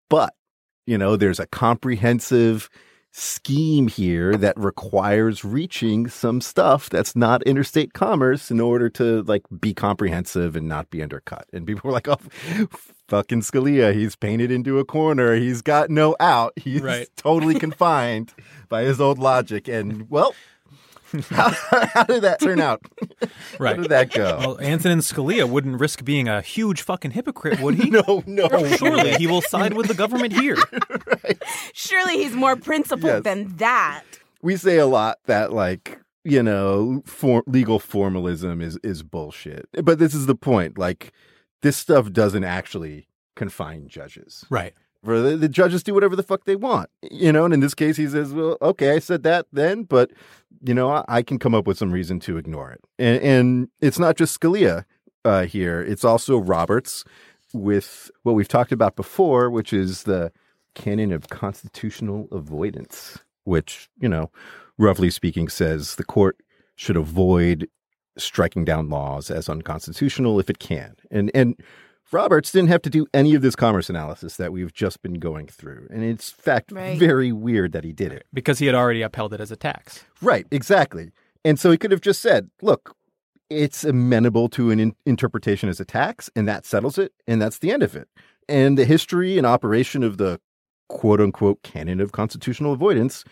[0.09, 0.33] but
[0.87, 2.69] you know, there's a comprehensive
[3.13, 9.43] scheme here that requires reaching some stuff that's not interstate commerce in order to like
[9.59, 11.45] be comprehensive and not be undercut.
[11.51, 12.17] And people were like, "Oh,
[13.11, 15.35] fucking Scalia, he's painted into a corner.
[15.35, 16.53] He's got no out.
[16.55, 17.07] He's Right.
[17.17, 18.33] totally confined
[18.69, 20.33] by his old logic." And well,
[21.29, 21.49] how,
[21.93, 22.81] how did that turn out?
[23.59, 23.75] Right.
[23.75, 24.37] How did that go?
[24.39, 27.89] Well, Antonin Scalia wouldn't risk being a huge fucking hypocrite, would he?
[27.91, 28.47] no, no.
[28.51, 30.57] Oh, surely he will side with the government here.
[31.73, 33.23] Surely he's more principled Yes.
[33.23, 34.03] than that.
[34.41, 39.99] we say a lot that like you know for, legal formalism is is bullshit but
[39.99, 41.11] this is the point like
[41.61, 44.45] this stuff doesn't actually confine judges.
[44.49, 44.73] Right.
[45.03, 47.73] for the, the judges do whatever the fuck they want you know and in this
[47.73, 50.11] case he says well okay i said that then but
[50.63, 52.81] you know i, I can come up with some reason to ignore it.
[52.99, 54.85] And, and it's not just scalia
[55.25, 55.81] uh, here.
[55.81, 57.03] It's also roberts
[57.53, 60.31] with what we've talked about before which is the
[60.73, 64.31] canon of constitutional avoidance, which, you know,
[64.77, 66.37] roughly speaking, says the court
[66.75, 67.67] should avoid
[68.17, 70.95] striking down laws as unconstitutional if it can.
[71.09, 71.55] And and
[72.11, 75.47] Roberts didn't have to do any of this commerce analysis that we've just been going
[75.47, 75.87] through.
[75.89, 76.97] And it's fact Right.
[76.97, 78.25] very weird that he did it.
[78.33, 80.03] Because he had already upheld it as a tax.
[80.21, 81.11] Right, exactly.
[81.45, 82.97] And so he could have just said, look,
[83.49, 87.59] it's amenable to an in- interpretation as a tax, and that settles it, and that's
[87.59, 88.09] the end of it.
[88.49, 90.39] And the history and operation of the
[90.89, 93.23] quote unquote canon of constitutional avoidance,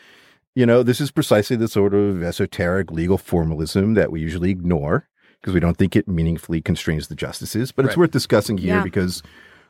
[0.56, 5.08] you know, this is precisely the sort of esoteric legal formalism that we usually ignore
[5.40, 7.72] because we don't think it meaningfully constrains the justices.
[7.72, 8.84] But it's worth discussing here Yeah.
[8.84, 9.24] because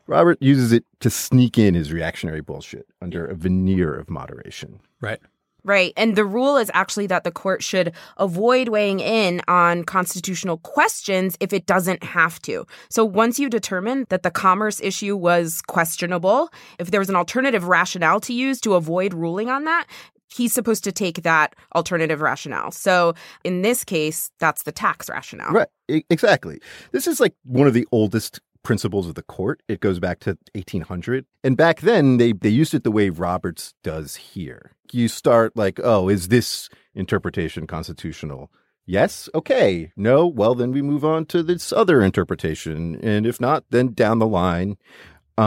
[0.07, 4.79] Robert uses it to sneak in his reactionary bullshit under a veneer of moderation.
[4.99, 5.19] Right.
[5.65, 5.93] Right.
[5.97, 11.35] And the rule is actually that the court should avoid weighing in on constitutional questions
[11.41, 12.65] if it doesn't have to.
[12.89, 17.65] So once you determine that the commerce issue was questionable, if there was an alternative
[17.65, 19.85] rationale to use to avoid ruling on that,
[20.29, 22.71] he's supposed to take that alternative rationale.
[22.71, 23.13] So
[23.43, 25.51] in this case, that's the tax rationale.
[25.51, 25.67] Right.
[25.89, 26.61] E- exactly.
[26.91, 29.61] This is like one of the oldest principles of the court.
[29.67, 31.25] It goes back to 1800.
[31.43, 34.71] And back then, they, they used it the way Roberts does here.
[34.91, 38.51] You start like, oh, is this interpretation constitutional?
[38.85, 39.29] Yes.
[39.35, 39.91] Okay.
[39.95, 40.25] No.
[40.25, 42.99] Well, then we move on to this other interpretation.
[43.03, 44.77] And if not, then down the line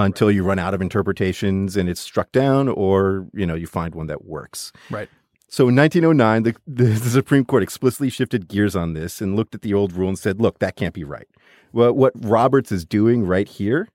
[0.00, 3.94] until you run out of interpretations and it's struck down or, you know, you find
[3.94, 4.72] one that works.
[4.90, 5.08] Right.
[5.48, 9.54] So in 1909, the, the, the Supreme Court explicitly shifted gears on this and looked
[9.54, 11.28] at the old rule and said, look, that can't be right.
[11.72, 13.88] Well, what Roberts is doing right here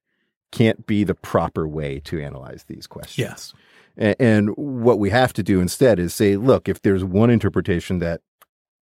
[0.51, 3.17] can't be the proper way to analyze these questions.
[3.17, 3.53] Yes.
[3.97, 7.97] A- And, what we have to do instead is say, look, if there's one interpretation
[7.99, 8.21] that,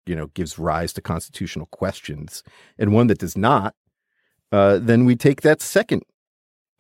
[0.05, 2.43] you know, gives rise to constitutional questions
[2.77, 3.75] and one that does not,
[4.51, 6.03] uh, then we take that second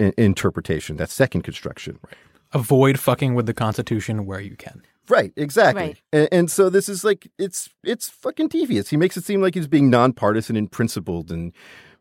[0.00, 1.98] i- interpretation, that second construction.
[2.04, 2.16] Right.
[2.52, 4.82] Avoid fucking with the Constitution where you can.
[5.08, 5.82] Right, exactly.
[5.82, 6.02] Right.
[6.12, 8.88] And, and so this is like it's it's fucking devious.
[8.88, 11.52] He makes it seem like he's being nonpartisan and principled and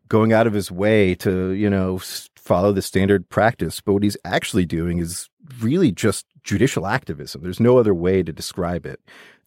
[0.08, 2.00] going out of his way to you know
[2.36, 3.80] follow the standard practice.
[3.80, 5.28] But what he's actually doing is
[5.60, 7.42] really just judicial activism.
[7.42, 9.00] There's no other way to describe it.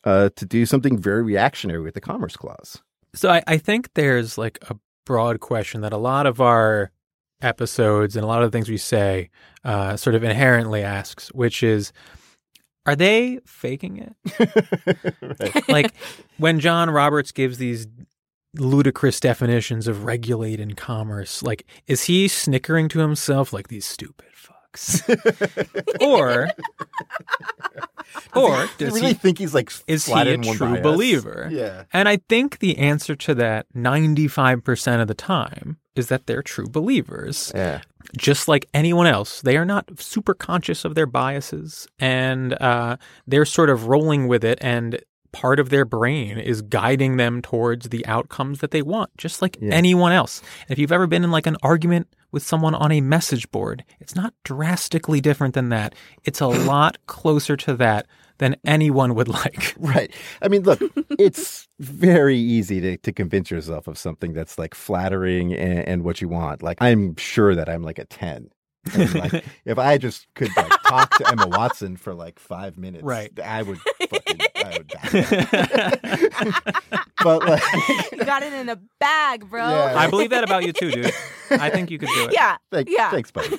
[0.04, 2.82] Uh, to do something very reactionary with the Commerce Clause.
[3.14, 6.92] So I, I think there's like a broad question that a lot of our
[7.42, 9.30] episodes and a lot of the things we say
[9.64, 11.92] uh, sort of inherently asks, which is,
[12.86, 15.64] are they faking it?
[15.68, 15.94] like
[16.38, 17.88] when John Roberts gives these
[18.56, 24.28] ludicrous definitions of regulate and commerce, like is he snickering to himself like these stupid
[24.36, 25.04] fucks?
[26.02, 26.50] or
[28.36, 31.50] or I does really he think he's like is he a true by believer?
[31.52, 31.84] Yeah.
[31.94, 36.68] And I think the answer to that 95% of the time is that they're true
[36.68, 37.52] believers.
[37.56, 37.82] Yeah.
[38.18, 43.46] Just like anyone else, they are not super conscious of their biases and uh, they're
[43.46, 44.58] sort of rolling with it.
[44.62, 45.02] And
[45.34, 49.58] part of their brain is guiding them towards the outcomes that they want, just like
[49.60, 49.74] Yeah.
[49.74, 50.42] anyone else.
[50.62, 53.84] And if you've ever been in like an argument with someone on a message board,
[54.00, 55.94] it's not drastically different than that.
[56.24, 58.08] It's a lot closer to that
[58.40, 59.76] than anyone would like.
[59.88, 60.14] Right.
[60.42, 60.82] I mean, look,
[61.20, 66.20] it's very easy to, to convince yourself of something that's like flattering and, and what
[66.22, 66.62] you want.
[66.64, 68.50] Like, I'm sure that I'm like a 10.
[68.96, 73.32] Like, if I just could like talk to Emma Watson for like five minutes, Right.
[73.40, 76.62] I would fucking, I would die.
[77.24, 77.64] but like,
[78.12, 79.68] You got it in a bag, bro.
[79.70, 79.94] Yeah.
[79.98, 81.14] I believe that about you too, dude.
[81.52, 82.34] I think you could do it.
[82.34, 82.58] Yeah.
[82.72, 83.12] thank, Yeah.
[83.12, 83.58] thanks, buddy.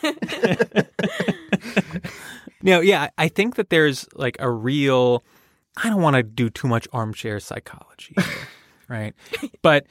[2.62, 5.24] No, yeah, I think that there's like a real.
[5.82, 8.16] I don't want to do too much armchair psychology,
[8.88, 9.14] right?
[9.62, 9.86] But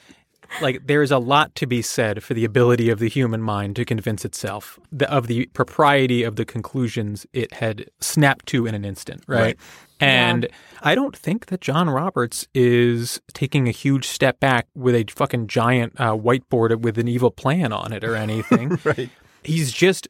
[0.62, 3.86] like, there's a lot to be said for the ability of the human mind to
[3.86, 8.86] convince itself the, of the propriety of the conclusions it had snapped to in an
[8.86, 9.40] instant, right?
[9.40, 9.58] Right.
[10.00, 10.48] And
[10.82, 15.48] I don't think that John Roberts is taking a huge step back with a fucking
[15.48, 18.80] giant uh, whiteboard with an evil plan on it or anything.
[18.88, 19.10] Right.
[19.44, 20.08] He's just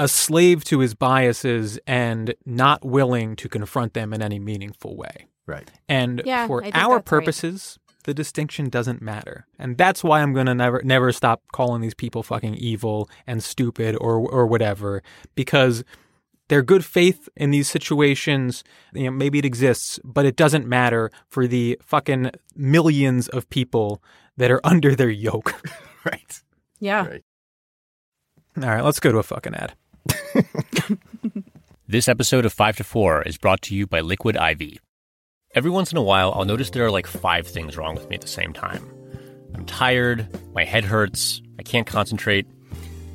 [0.00, 5.26] a slave to his biases and not willing to confront them in any meaningful way.
[5.46, 5.70] Right.
[5.88, 7.04] And Yeah, for our that's right.
[7.04, 9.46] purposes, the distinction doesn't matter.
[9.58, 13.42] And that's why I'm going to never never stop calling these people fucking evil and
[13.42, 15.02] stupid or or whatever
[15.34, 15.84] because
[16.48, 21.10] their good faith in these situations, you know, maybe it exists, but it doesn't matter
[21.28, 24.02] for the fucking millions of people
[24.38, 25.54] that are under their yoke.
[26.02, 26.42] Right.
[26.80, 27.06] Yeah.
[27.06, 27.24] Right.
[28.56, 29.74] All right, let's go to a fucking ad.
[31.90, 34.78] This episode of 5 to 4 is brought to you by Liquid IV.
[35.56, 38.14] Every once in a while, I'll notice there are like five things wrong with me
[38.14, 38.88] at the same time.
[39.56, 42.46] I'm tired, my head hurts, I can't concentrate,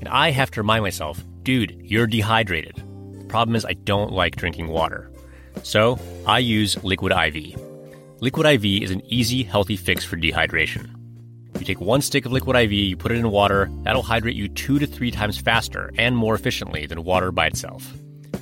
[0.02, 2.76] and I have to remind myself, dude, you're dehydrated.
[3.18, 5.10] The problem is, I don't like drinking water.
[5.64, 7.58] So, I use Liquid IV.
[8.20, 10.90] Liquid IV is an easy, healthy fix for dehydration.
[11.60, 14.48] You take one stick of Liquid IV, you put it in water, that'll hydrate you
[14.48, 17.94] two to three times faster and more efficiently than water by itself.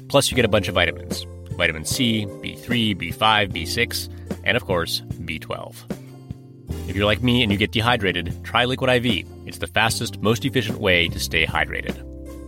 [0.09, 4.09] Plus, you get a bunch of vitamins vitamin C, B3, B5, B6,
[4.43, 5.76] and of course, B12.
[6.89, 9.28] If you're like me and you get dehydrated, try Liquid IV.
[9.45, 11.97] It's the fastest, most efficient way to stay hydrated.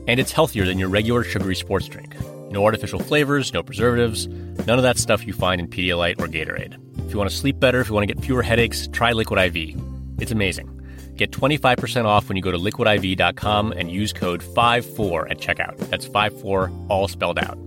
[0.07, 2.15] And it's healthier than your regular sugary sports drink.
[2.51, 6.77] No artificial flavors, no preservatives, none of that stuff you find in Pedialyte or Gatorade.
[7.05, 9.55] If you want to sleep better, if you want to get fewer headaches, try Liquid
[9.55, 9.94] IV.
[10.19, 10.71] It's amazing.
[11.15, 15.77] Get 25% off when you go to liquidiv.com and use code 54 at checkout.
[15.89, 17.57] That's 54 all spelled out.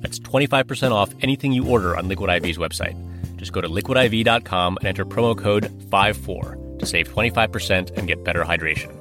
[0.00, 2.96] That's 25% off anything you order on Liquid IV's website.
[3.36, 8.44] Just go to liquidiv.com and enter promo code 54 to save 25% and get better
[8.44, 8.92] hydration.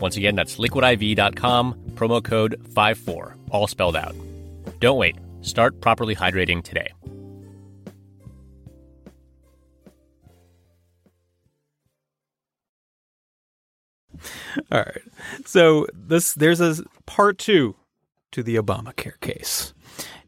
[0.00, 4.14] Once again, that's liquidiv.com, promo code 54, all spelled out.
[4.80, 5.16] Don't wait.
[5.42, 6.88] Start properly hydrating today.
[14.72, 15.02] All right.
[15.44, 16.76] So this there's a
[17.06, 17.76] part two
[18.32, 19.74] to the Obamacare case,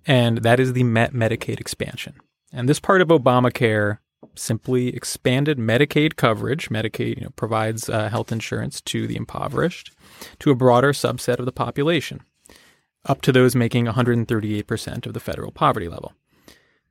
[0.07, 2.15] and that is the Met Medicaid expansion.
[2.53, 3.99] And this part of Obamacare
[4.35, 6.69] simply expanded Medicaid coverage.
[6.69, 9.93] Medicaid you know, provides uh, health insurance to the impoverished,
[10.39, 12.21] to a broader subset of the population,
[13.07, 16.13] up to those making 138% of the federal poverty level.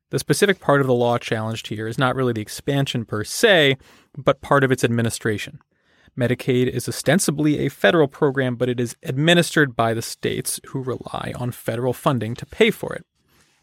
[0.10, 3.78] The specific part of the law challenged here is not really the expansion per se,
[4.18, 5.60] but part of its administration.
[6.18, 11.34] Medicaid is ostensibly a federal program, but it is administered by the states who rely
[11.36, 13.06] on federal funding to pay for it.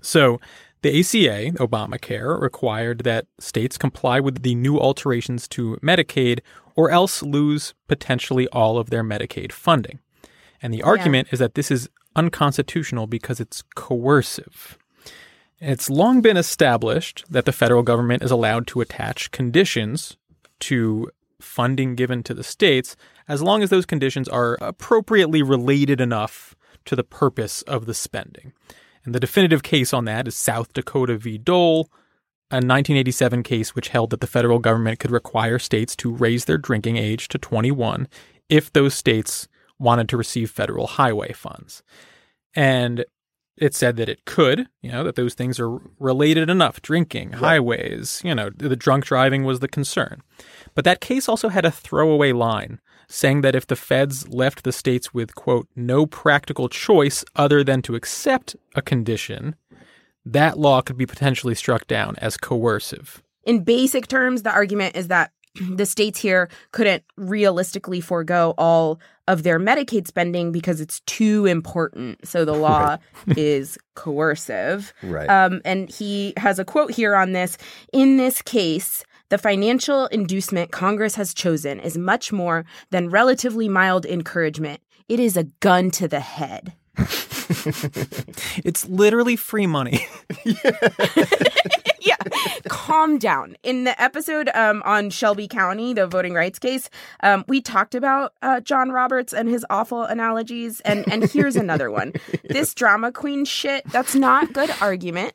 [0.01, 0.41] So,
[0.83, 6.41] the ACA, Obamacare, required that states comply with the new alterations to Medicaid
[6.77, 9.99] or else lose potentially all of their Medicaid funding.
[10.63, 14.79] And the argument is that this is unconstitutional because it's coercive.
[15.61, 20.17] It's long been established that the federal government is allowed to attach conditions
[20.61, 21.11] to
[21.41, 22.97] funding given to the states
[23.29, 28.53] as long as those conditions are appropriately related enough to the purpose of the spending.
[29.05, 31.39] And the definitive case on that is South Dakota v.
[31.39, 31.91] Dole,
[32.51, 36.59] a 1987 case which held that the federal government could require states to raise their
[36.59, 38.09] drinking age to 21
[38.49, 41.83] if those states wanted to receive federal highway funds.
[42.55, 43.05] And
[43.61, 48.21] it said that it could, you know, that those things are related enough drinking, highways,
[48.25, 50.23] you know, the drunk driving was the concern.
[50.75, 54.73] But that case also had a throwaway line saying that if the feds left the
[54.73, 59.57] states with, quote, no practical choice other than to accept a condition,
[60.25, 63.23] that law could be potentially struck down as coercive.
[63.45, 69.43] In basic terms, the argument is that the states here couldn't realistically forego all of
[69.43, 72.27] their Medicaid spending because it's too important.
[72.27, 72.97] So the law
[73.37, 74.93] is coercive.
[75.03, 75.29] Right.
[75.29, 77.59] Um, and he has a quote here on this.
[77.93, 84.07] In this case, the financial inducement Congress has chosen is much more than relatively mild
[84.07, 84.81] encouragement.
[85.09, 86.73] It is a gun to the head.
[88.65, 90.07] It's literally free money.
[92.01, 92.17] yeah,
[92.69, 93.57] calm down.
[93.63, 96.91] In the episode um, on Shelby County, the voting rights case,
[97.23, 100.81] um, we talked about uh, John Roberts and his awful analogies.
[100.81, 102.13] And and here's another one.
[102.49, 103.85] This drama queen shit.
[103.91, 105.35] That's not good argument.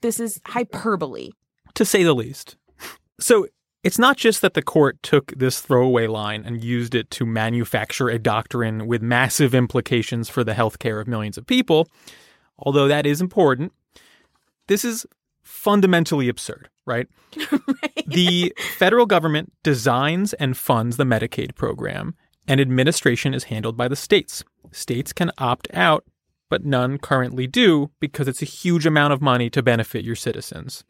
[0.00, 1.30] This is hyperbole.
[1.74, 2.56] to say the least.
[3.20, 3.48] So
[3.82, 8.08] it's not just that the court took this throwaway line and used it to manufacture
[8.08, 11.88] a doctrine with massive implications for the healthcare of millions of people,
[12.58, 13.72] although that is important.
[14.66, 15.06] This is
[15.42, 17.06] fundamentally absurd, right?
[18.06, 22.14] The federal government designs and funds the Medicaid program,
[22.46, 24.44] and administration is handled by the states.
[24.70, 26.04] States can opt out,
[26.48, 30.84] but none currently do because it's a huge amount of money to benefit your citizens.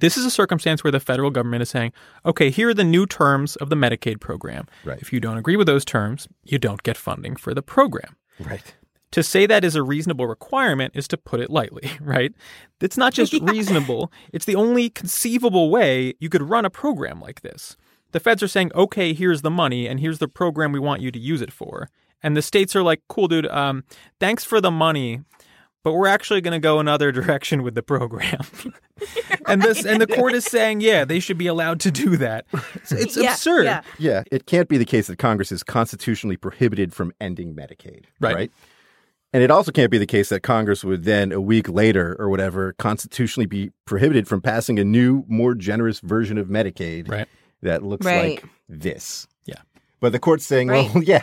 [0.00, 1.92] This is a circumstance where the federal government is saying,
[2.24, 4.66] okay, here are the new terms of the Medicaid program.
[4.84, 5.00] Right.
[5.00, 8.16] If you don't agree with those terms, you don't get funding for the program.
[8.38, 8.74] Right.
[9.12, 12.32] To say that is a reasonable requirement is to put it lightly, right?
[12.80, 17.42] It's not just reasonable, it's the only conceivable way you could run a program like
[17.42, 17.76] this.
[18.12, 21.10] The feds are saying, okay, here's the money and here's the program we want you
[21.10, 21.88] to use it for.
[22.22, 23.84] And the states are like, cool, dude, um,
[24.20, 25.20] thanks for the money,
[25.82, 28.40] but we're actually going to go another direction with the program.
[29.46, 32.46] and this and the court is saying, yeah, they should be allowed to do that.
[32.74, 33.64] It's, it's Yeah, absurd.
[33.64, 33.82] yeah.
[33.98, 38.04] Yeah, it can't be the case that Congress is constitutionally prohibited from ending Medicaid.
[38.20, 38.50] Right.
[39.34, 42.28] And it also can't be the case that Congress would then, a week later or
[42.28, 47.26] whatever, constitutionally be prohibited from passing a new, more generous version of Medicaid Right.
[47.62, 48.42] that looks Right.
[48.42, 49.26] like this.
[49.46, 49.54] Yeah.
[50.00, 50.94] But the court's saying, Right.
[50.94, 51.22] well, yeah,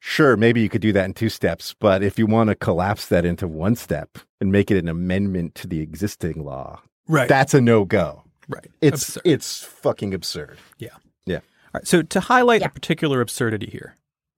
[0.00, 3.06] Sure, maybe you could do that in two steps, but if you want to collapse
[3.08, 7.28] that into one step and make it an amendment to the existing law, Right.
[7.28, 8.22] that's a no go.
[8.48, 8.66] right.
[8.80, 9.22] It's Absurd.
[9.26, 10.56] it's fucking absurd.
[10.78, 10.88] Yeah.
[11.26, 11.36] Yeah.
[11.36, 11.42] All
[11.74, 11.86] right.
[11.86, 12.68] So to highlight Yeah.
[12.68, 13.94] a particular absurdity here,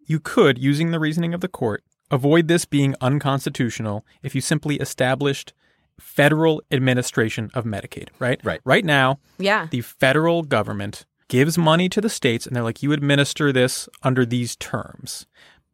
[0.07, 4.77] you could, using the reasoning of the court, avoid this being unconstitutional if you simply
[4.77, 5.53] established
[6.01, 8.41] federal administration of Medicaid, right?
[8.43, 8.61] Right.
[8.65, 9.69] Right now, Yeah.
[9.71, 14.27] the federal government gives money to the states and they're like, you administer this under
[14.27, 15.27] these terms.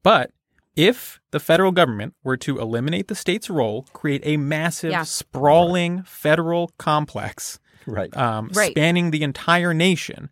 [0.06, 0.30] But
[0.76, 5.02] if the federal government were to eliminate the state's role, create a massive, Yeah.
[5.02, 8.16] sprawling federal complex Right.
[8.16, 8.70] um, Right.
[8.70, 10.30] spanning the entire nation,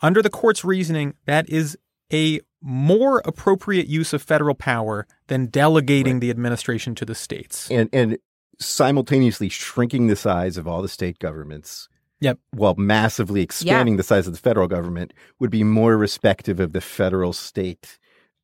[0.00, 1.76] under the court's reasoning, that is
[2.12, 7.68] a more appropriate use of federal power than delegating the administration to the states.
[7.72, 8.18] and and
[8.60, 11.88] simultaneously shrinking the size of all the state governments
[12.20, 12.38] Yep.
[12.52, 16.80] while massively expanding the size of the federal government would be more respective of the
[16.80, 17.98] federal state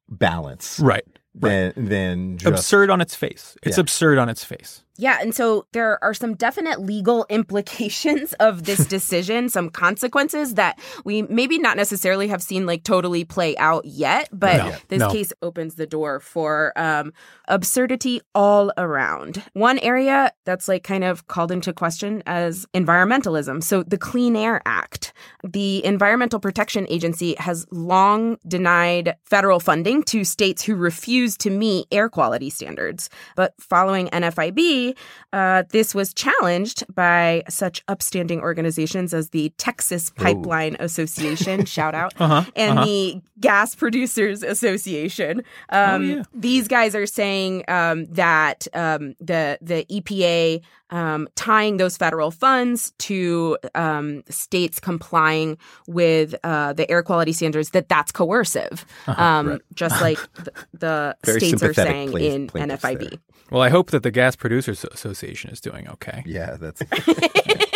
[0.09, 1.05] balance Right.
[1.35, 3.57] than than just absurd on its face.
[3.63, 3.83] It's Yeah.
[3.83, 4.84] absurd on its face.
[4.97, 10.79] Yeah, and so there are some definite legal implications of this decision, some consequences that
[11.05, 15.11] we maybe not necessarily have seen like totally play out yet, but No, this no.
[15.11, 17.13] case opens the door for um,
[17.49, 19.43] absurdity all around.
[19.53, 23.63] One area that's like kind of called into question as environmentalism.
[23.63, 30.25] So the Clean Air Act, the Environmental Protection Agency has long denied federal funding to
[30.25, 33.11] states who refuse to meet air quality standards.
[33.37, 34.84] But following NFIB,
[35.33, 42.13] uh, this was challenged by such upstanding organizations as the Texas Pipeline Association, shout out,
[42.19, 42.85] Uh-huh, and uh-huh.
[42.87, 45.43] the Gas Producers Association.
[45.71, 46.23] Um, Oh, yeah.
[46.35, 50.61] These guys are saying um, that um, the the EPA
[50.95, 57.71] um, tying those federal funds to um, states complying with uh, the air quality standards
[57.71, 60.19] that that's coercive, um, just like
[60.73, 63.11] the, the states are saying pla- in plaintiffs NFIB.
[63.11, 63.19] there.
[63.51, 66.23] Well, I hope that the Gas Producers Association is doing okay.
[66.25, 66.81] yeah that's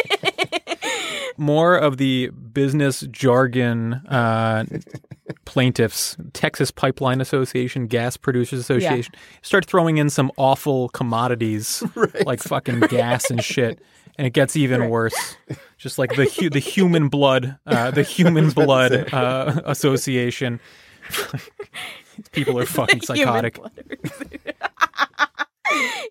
[1.39, 4.65] More of the business jargon uh,
[5.45, 11.83] plaintiffs, Texas Pipeline Association, Gas Producers Association, start throwing in some awful commodities
[12.27, 13.81] like fucking gas and shit,
[14.17, 15.37] and it gets even worse.
[15.79, 20.59] Just like the hu- the human blood, uh, the human blood uh, association.
[22.33, 23.59] People are fucking psychotic.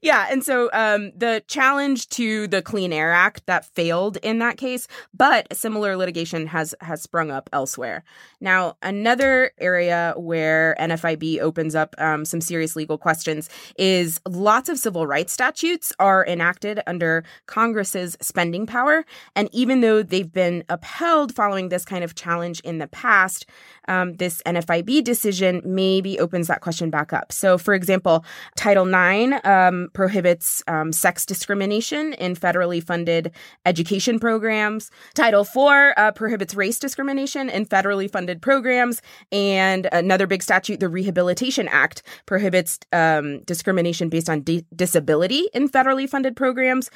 [0.02, 4.58] Yeah, and so um, the challenge to the Clean Air Act that failed in that
[4.58, 8.04] case, but similar litigation has has sprung up elsewhere.
[8.40, 14.78] Now, another area where NFIB opens up um, some serious legal questions is lots of
[14.78, 19.06] civil rights statutes are enacted under Congress's spending power,
[19.36, 23.46] and even though they've been upheld following this kind of challenge in the past,
[23.88, 27.32] um, this NFIB decision maybe opens that question back up.
[27.32, 33.32] So, for example, Title IX um, prohibits um, sex discrimination in federally funded
[33.66, 34.92] education programs.
[35.16, 39.02] Title IV uh, prohibits race discrimination in federally funded programs.
[39.32, 45.70] And another big statute, the Rehabilitation Act, prohibits um, discrimination based on di- disability in
[45.70, 46.90] federally funded programs.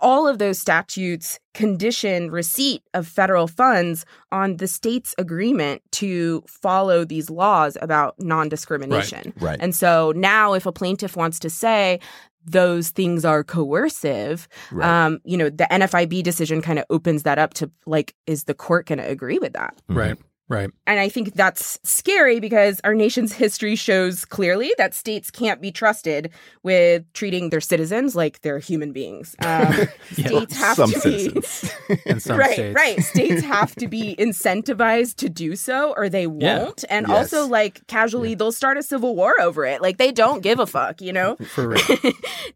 [0.00, 7.04] All of those statutes condition receipt of federal funds on the state's agreement to follow
[7.04, 9.32] these laws about non discrimination.
[9.36, 9.50] Right.
[9.50, 9.58] right.
[9.60, 12.00] And so now, if a plaintiff wants to say
[12.44, 15.06] those things are coercive, Right.
[15.06, 18.52] um, you know, the NFIB decision kind of opens that up to like, is the
[18.54, 19.74] court going to agree with that?
[19.88, 20.18] Right,
[20.48, 20.70] right.
[20.86, 25.70] And I think that's scary because our nation's history shows clearly that states can't be
[25.72, 26.30] trusted
[26.62, 29.34] with treating their citizens like they're human beings.
[29.44, 32.74] Um, States have some to citizens be In some right, states.
[32.74, 33.02] right.
[33.02, 36.84] States have to be incentivized to do so, or they won't.
[36.88, 37.32] And Yes.
[37.32, 39.80] also, like casually, they'll start a civil war over it.
[39.82, 41.36] Like they don't give a fuck, you know.
[41.54, 41.80] For real.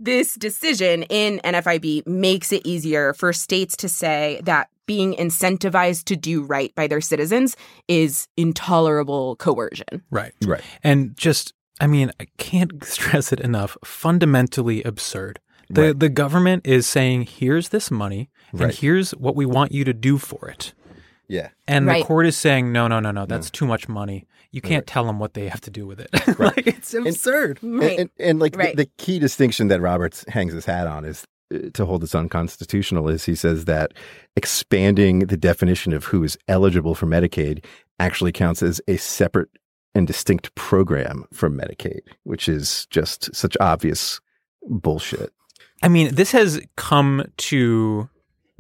[0.00, 6.16] this decision in NFIB makes it easier for states to say that being incentivized to
[6.16, 10.02] do right by their citizens is intolerable coercion.
[10.10, 10.32] Right.
[10.44, 13.76] right And just, I mean, I can't stress it enough.
[13.84, 15.38] Fundamentally absurd.
[15.70, 15.98] The Right.
[15.98, 18.74] the government is saying, here's this money, and Right.
[18.74, 20.72] here's what we want you to do for it.
[21.28, 22.00] yeah And Right.
[22.02, 23.52] the court is saying, no, no, no, no, that's mm.
[23.52, 24.26] too much money.
[24.50, 26.08] You can't tell them what they have to do with it.
[26.38, 27.58] like it's absurd.
[27.62, 27.98] And- Right.
[28.00, 28.76] And, and, like the- Right.
[28.76, 31.26] the, key distinction that Roberts hangs his hat on is
[31.72, 33.92] to hold this unconstitutional is he says that
[34.36, 37.64] expanding the definition of who is eligible for Medicaid
[37.98, 39.48] actually counts as a separate
[39.94, 44.20] and distinct program from Medicaid, which is just such obvious
[44.62, 45.32] bullshit.
[45.82, 48.08] I mean, this has come to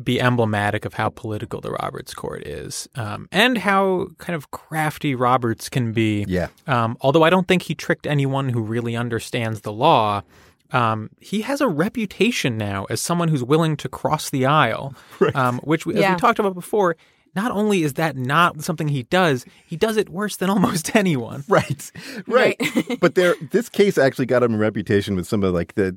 [0.02, 5.14] be emblematic of how political the Roberts Court is, um, and how kind of crafty
[5.14, 6.24] Roberts can be.
[6.28, 6.48] Yeah.
[6.66, 10.22] Um, although I don't think he tricked anyone who really understands the law.
[10.70, 14.94] Um, he has a reputation now as someone who's willing to cross the aisle,
[15.34, 16.14] um, which, we, as Yeah.
[16.14, 16.96] we talked about before,
[17.34, 21.44] not only is that not something he does, he does it worse than almost anyone.
[21.48, 21.90] Right.
[22.26, 22.56] Right.
[23.00, 25.96] but there this case actually got him a reputation with some of like the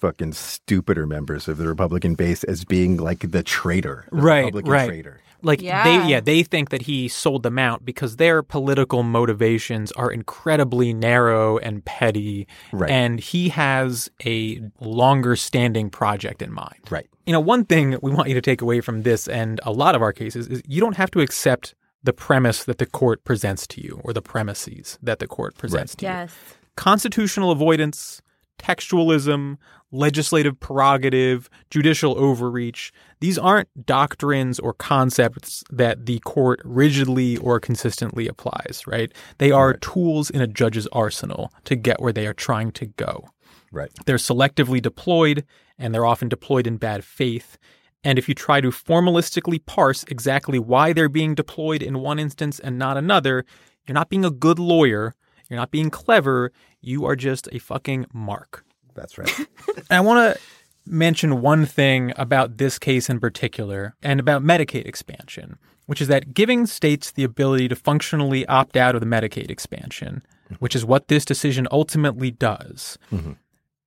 [0.00, 4.06] fucking stupider members of the Republican base as being like the traitor.
[4.10, 4.88] The Right, Republican right.
[4.88, 5.20] traitor.
[5.42, 5.84] Like Yeah.
[5.84, 10.92] they yeah, they think that he sold them out because their political motivations are incredibly
[10.92, 12.90] narrow and petty Right.
[12.90, 16.80] and he has a longer standing project in mind.
[16.90, 17.06] Right.
[17.26, 19.94] You know, one thing we want you to take away from this and a lot
[19.94, 23.66] of our cases is you don't have to accept the premise that the court presents
[23.68, 26.32] to you or the premises that the court presents to you Yes.
[26.76, 28.20] constitutional avoidance,
[28.60, 29.56] textualism,
[29.90, 32.92] legislative prerogative, judicial overreach.
[33.20, 39.12] These aren't doctrines or concepts that the court rigidly or consistently applies, right?
[39.38, 43.28] They are tools in a judge's arsenal to get where they are trying to go.
[43.72, 43.90] Right.
[44.04, 45.44] They're selectively deployed
[45.78, 47.56] and they're often deployed in bad faith.
[48.02, 52.58] And if you try to formalistically parse exactly why they're being deployed in one instance
[52.58, 53.44] and not another,
[53.86, 55.14] you're not being a good lawyer.
[55.48, 56.52] You're not being clever.
[56.80, 58.64] You are just a fucking mark.
[58.94, 59.30] That's right.
[59.76, 60.40] And I want to
[60.86, 66.34] mention one thing about this case in particular and about Medicaid expansion, which is that
[66.34, 70.54] giving states the ability to functionally opt out of the Medicaid expansion, mm-hmm.
[70.56, 73.32] which is what this decision ultimately does, mm-hmm.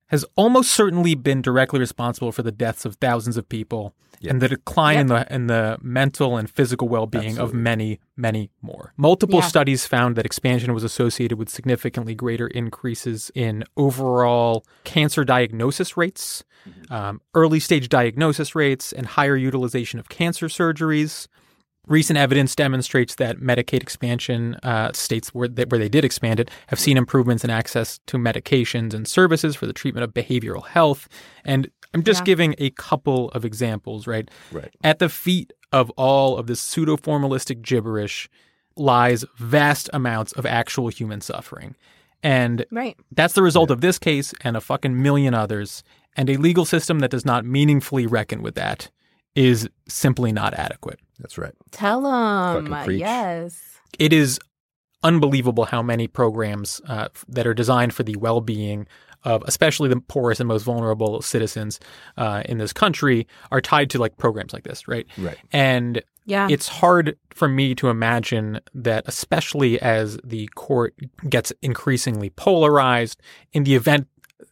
[0.08, 3.94] Has almost certainly been directly responsible for the deaths of thousands of people
[4.26, 8.92] and the decline in the in the mental and physical well-being of many many more.
[8.96, 9.46] Multiple Yeah.
[9.46, 16.44] studies found that expansion was associated with significantly greater increases in overall cancer diagnosis rates,
[16.90, 21.26] um, early stage diagnosis rates, and higher utilization of cancer surgeries.
[21.86, 26.50] Recent evidence demonstrates that Medicaid expansion uh, states where they, where they did expand it
[26.68, 31.08] have seen improvements in access to medications and services for the treatment of behavioral health.
[31.44, 32.24] And I'm just Yeah.
[32.24, 34.30] giving a couple of examples, right?
[34.50, 34.74] Right.
[34.82, 38.28] At the feet of all of this pseudo formalistic gibberish
[38.76, 41.76] lies vast amounts of actual human suffering.
[42.22, 42.96] And Right.
[43.12, 45.82] that's the result of this case and a fucking million others.
[46.16, 48.90] And a legal system that does not meaningfully reckon with that
[49.34, 50.98] is simply not adequate.
[51.18, 51.52] That's right.
[51.70, 52.90] Tell them.
[52.90, 53.60] Yes.
[53.98, 54.38] It is
[55.02, 58.86] unbelievable how many programs uh, that are designed for the well being
[59.24, 61.80] of especially the poorest and most vulnerable citizens
[62.18, 65.06] uh, in this country are tied to like programs like this, right?
[65.16, 65.38] Right.
[65.50, 66.46] And Yeah.
[66.50, 70.94] it's hard for me to imagine that, especially as the court
[71.28, 73.22] gets increasingly polarized,
[73.54, 74.08] in the event,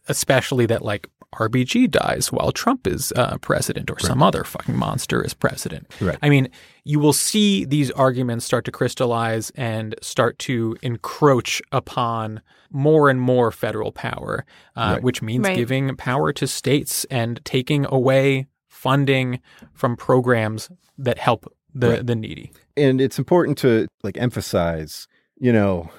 [0.07, 5.23] especially that like RBG dies while Trump is uh, president or some other fucking monster
[5.23, 5.91] is president.
[5.99, 6.17] Right.
[6.21, 6.47] I mean,
[6.83, 13.19] you will see these arguments start to crystallize and start to encroach upon more and
[13.19, 15.03] more federal power, uh, Right.
[15.03, 15.55] which means Right.
[15.55, 19.39] giving power to states and taking away funding
[19.73, 20.69] from programs
[20.99, 22.05] that help the, Right.
[22.05, 22.51] the needy.
[22.77, 25.07] and it's important to like emphasize,
[25.39, 25.89] you know,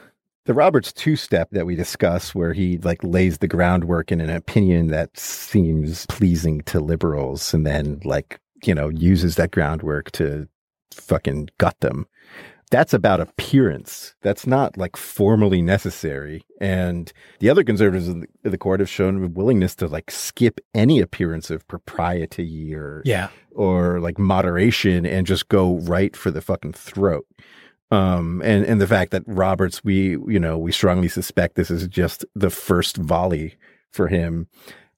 [0.47, 4.31] the Roberts two step that we discuss, where he like lays the groundwork in an
[4.31, 10.49] opinion that seems pleasing to liberals, and then like you know uses that groundwork to
[10.93, 12.07] fucking gut them.
[12.71, 14.15] That's about appearance.
[14.23, 16.43] That's not like formally necessary.
[16.61, 20.11] And the other conservatives in the, in the court have shown a willingness to like
[20.11, 23.29] skip any appearance of propriety or Yeah.
[23.53, 27.27] or like moderation and just go right for the fucking throat.
[27.95, 31.87] Um, and, and the fact that Roberts, we, you know, we strongly suspect this is
[31.89, 33.55] just the first volley
[33.91, 34.49] for him.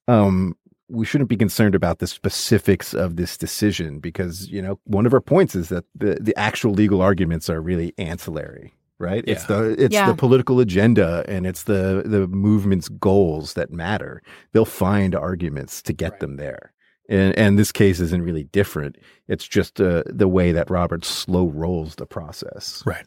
[0.08, 0.56] Um,
[0.88, 5.12] we shouldn't be concerned about the specifics of this decision because, you know, one of
[5.12, 9.24] our points is that the, the actual legal arguments are really ancillary, right?
[9.26, 10.06] It's the, it's Yeah.
[10.06, 14.22] the political agenda and it's the, the movement's goals that matter.
[14.52, 16.72] They'll find arguments to get them there.
[17.08, 18.96] And, and this case isn't really different.
[19.28, 22.82] It's just uh, the way that Roberts slow rolls the process.
[22.84, 23.06] Right.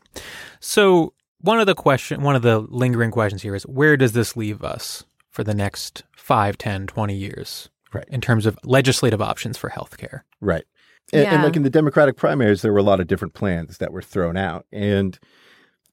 [0.59, 4.35] So one of the question, one of the lingering questions here is where does this
[4.35, 7.69] leave us for the next 5, 10, 20 years?
[7.91, 8.05] Right.
[8.09, 10.21] In terms of legislative options for healthcare.
[10.41, 10.63] Right.
[11.11, 13.91] And, and like in the Democratic primaries, there were a lot of different plans that
[13.91, 14.65] were thrown out.
[14.71, 15.17] And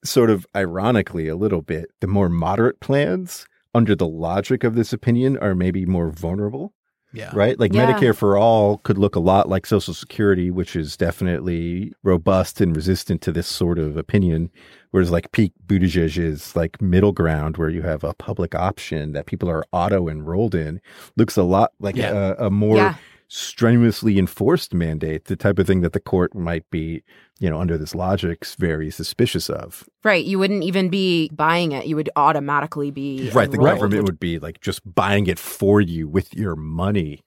[0.03, 4.93] sort of ironically, a little bit, the more moderate plans, under the logic of this
[4.93, 6.73] opinion, are maybe more vulnerable.
[7.13, 7.31] Yeah.
[7.33, 7.59] right?
[7.59, 7.91] Like Yeah.
[7.91, 12.75] Medicare for all could look a lot like Social Security, which is definitely robust and
[12.75, 14.49] resistant to this sort of opinion.
[14.91, 19.25] Whereas like Pete Buttigieg is like middle ground where you have a public option that
[19.25, 20.81] people are auto enrolled in
[21.15, 22.33] looks a lot like Yeah.
[22.37, 22.95] a, a more Yeah.
[23.27, 27.03] Strenuously enforced mandate, the type of thing that the court might be,
[27.39, 29.87] you know, under this logic, very suspicious of.
[30.03, 30.23] Right.
[30.25, 31.85] You wouldn't even be buying it.
[31.87, 33.49] You would automatically be Right.
[33.51, 33.79] The enrolled.
[33.79, 37.21] government would be like just buying it for you with your money.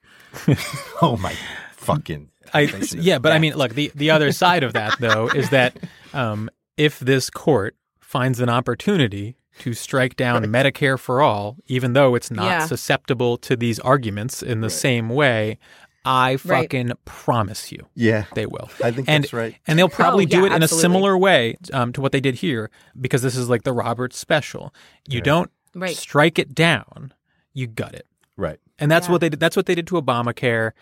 [1.03, 1.34] oh my
[1.72, 2.30] fucking.
[2.53, 3.05] I, faces.
[3.05, 5.76] yeah, but I mean, look, the, the other side of that, though, is that
[6.12, 12.14] um, if this court finds an opportunity to strike down Medicare for all, even though
[12.14, 12.66] it's not Yeah.
[12.66, 15.59] susceptible to these arguments in the same way,
[16.05, 16.40] I Right.
[16.62, 18.24] fucking promise you Yeah.
[18.34, 18.70] they will.
[18.82, 19.55] I think and, that's right.
[19.66, 20.78] And they'll probably Oh, do yeah, it in absolutely.
[20.78, 22.70] a similar way um, to what they did here
[23.01, 24.72] because this is like the Roberts special.
[25.09, 25.96] You don't Right.
[25.96, 27.12] strike it down,
[27.53, 28.07] you gut it.
[28.36, 28.59] Right.
[28.78, 29.12] And that's Yeah.
[29.12, 29.40] what they did.
[29.40, 30.72] That's what they did to Obamacare.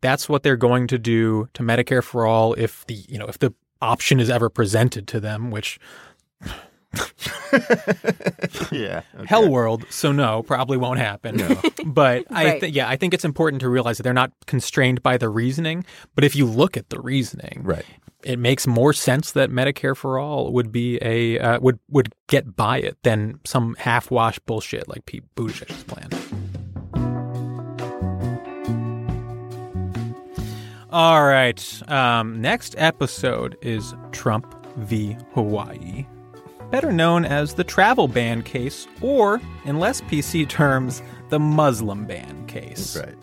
[0.00, 3.38] That's what they're going to do to Medicare for all if the you know if
[3.40, 3.52] the
[3.82, 5.80] option is ever presented to them, which
[8.72, 9.02] Yeah.
[9.26, 9.84] hell world.
[9.90, 11.40] So no, probably won't happen.
[11.86, 12.60] but I Right.
[12.60, 15.84] th- yeah, I think it's important to realize that they're not constrained by the reasoning.
[16.14, 17.84] But if you look at the reasoning, Right.
[18.22, 22.54] it makes more sense that Medicare for all would be a uh, would would get
[22.56, 26.08] by it than some half wash bullshit like Pete Buttigieg's plan.
[30.90, 31.82] All right.
[31.90, 35.16] Um, next episode is Trump v.
[35.34, 36.06] Hawaii,
[36.70, 42.46] better known as the travel ban case, or in less PC terms, the Muslim ban
[42.46, 42.96] case.
[42.96, 43.14] Right.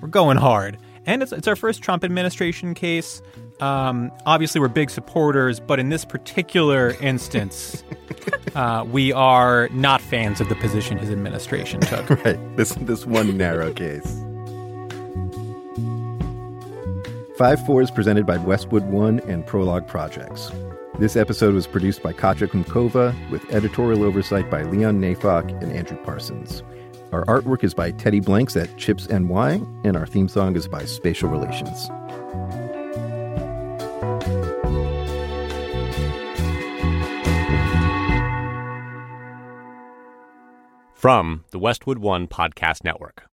[0.00, 0.78] We're going hard.
[1.06, 3.22] And it's, it's our first Trump administration case.
[3.60, 7.84] Um, obviously, we're big supporters, but in this particular instance,
[8.54, 12.10] uh, we are not fans of the position his administration took.
[12.24, 12.56] Right.
[12.56, 14.04] This this one narrow case.
[17.36, 20.50] Five Four is presented by Westwood One and Prologue Projects.
[20.98, 25.98] This episode was produced by Katja Kumkova with editorial oversight by Leon Neyfakh and Andrew
[25.98, 26.62] Parsons.
[27.12, 30.86] Our artwork is by Teddy Blanks at Chips NY, and our theme song is by
[30.86, 31.88] Spatial Relations.
[40.94, 43.28] From the Westwood One Podcast Network.